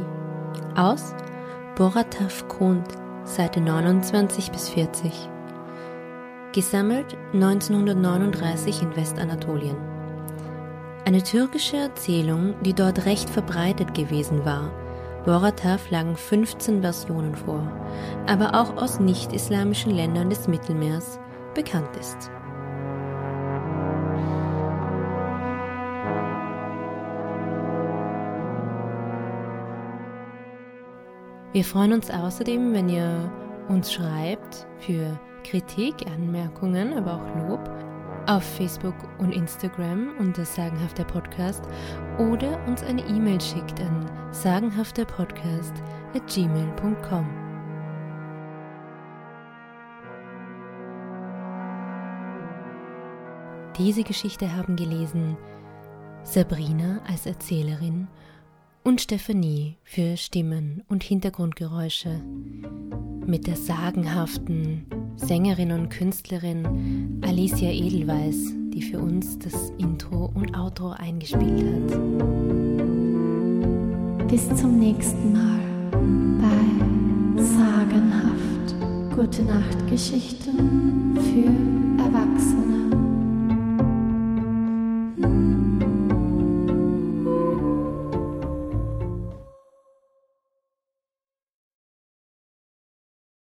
Aus 0.76 1.14
Boratav 1.76 2.46
Kont, 2.48 2.84
Seite 3.24 3.60
29 3.60 4.50
bis 4.50 4.68
40. 4.70 5.12
Gesammelt 6.52 7.16
1939 7.32 8.82
in 8.82 8.96
Westanatolien. 8.96 9.76
Eine 11.04 11.22
türkische 11.22 11.76
Erzählung, 11.76 12.54
die 12.62 12.74
dort 12.74 13.06
recht 13.06 13.30
verbreitet 13.30 13.94
gewesen 13.94 14.44
war. 14.44 14.70
Boratav 15.24 15.90
lagen 15.90 16.16
15 16.16 16.82
Versionen 16.82 17.34
vor, 17.34 17.62
aber 18.26 18.54
auch 18.60 18.76
aus 18.76 18.98
nicht-islamischen 18.98 19.92
Ländern 19.92 20.30
des 20.30 20.48
Mittelmeers 20.48 21.20
bekannt 21.54 21.96
ist. 21.98 22.30
Wir 31.52 31.64
freuen 31.64 31.94
uns 31.94 32.10
außerdem, 32.10 32.74
wenn 32.74 32.90
ihr 32.90 33.32
uns 33.68 33.90
schreibt 33.90 34.66
für 34.80 35.18
Kritik, 35.44 35.94
Anmerkungen, 36.06 36.92
aber 36.92 37.14
auch 37.14 37.48
Lob 37.48 37.70
auf 38.26 38.42
Facebook 38.42 38.94
und 39.18 39.32
Instagram 39.32 40.10
unter 40.18 40.44
sagenhafter 40.44 41.04
Podcast 41.04 41.64
oder 42.18 42.62
uns 42.66 42.82
eine 42.82 43.00
E-Mail 43.06 43.40
schickt 43.40 43.80
an 43.80 44.10
sagenhafterpodcast 44.30 45.72
at 46.14 46.26
gmail.com. 46.26 47.26
Diese 53.78 54.02
Geschichte 54.02 54.54
haben 54.54 54.76
gelesen 54.76 55.38
Sabrina 56.24 57.00
als 57.08 57.24
Erzählerin 57.24 58.06
und 58.88 59.02
Stephanie 59.02 59.76
für 59.84 60.16
Stimmen 60.16 60.82
und 60.88 61.02
Hintergrundgeräusche 61.02 62.22
mit 63.26 63.46
der 63.46 63.56
sagenhaften 63.56 64.86
Sängerin 65.16 65.72
und 65.72 65.90
Künstlerin 65.90 67.20
Alicia 67.20 67.68
Edelweiss, 67.68 68.54
die 68.72 68.80
für 68.80 68.98
uns 68.98 69.38
das 69.40 69.72
Intro 69.76 70.32
und 70.32 70.56
Outro 70.56 70.92
eingespielt 70.92 71.92
hat. 71.92 71.98
bis 74.28 74.48
zum 74.56 74.78
nächsten 74.78 75.34
Mal 75.34 75.60
bei 76.40 77.42
Sagenhaft. 77.42 78.74
Gute 79.14 79.42
Nacht 79.42 79.86
Geschichten 79.90 81.14
für 81.14 81.78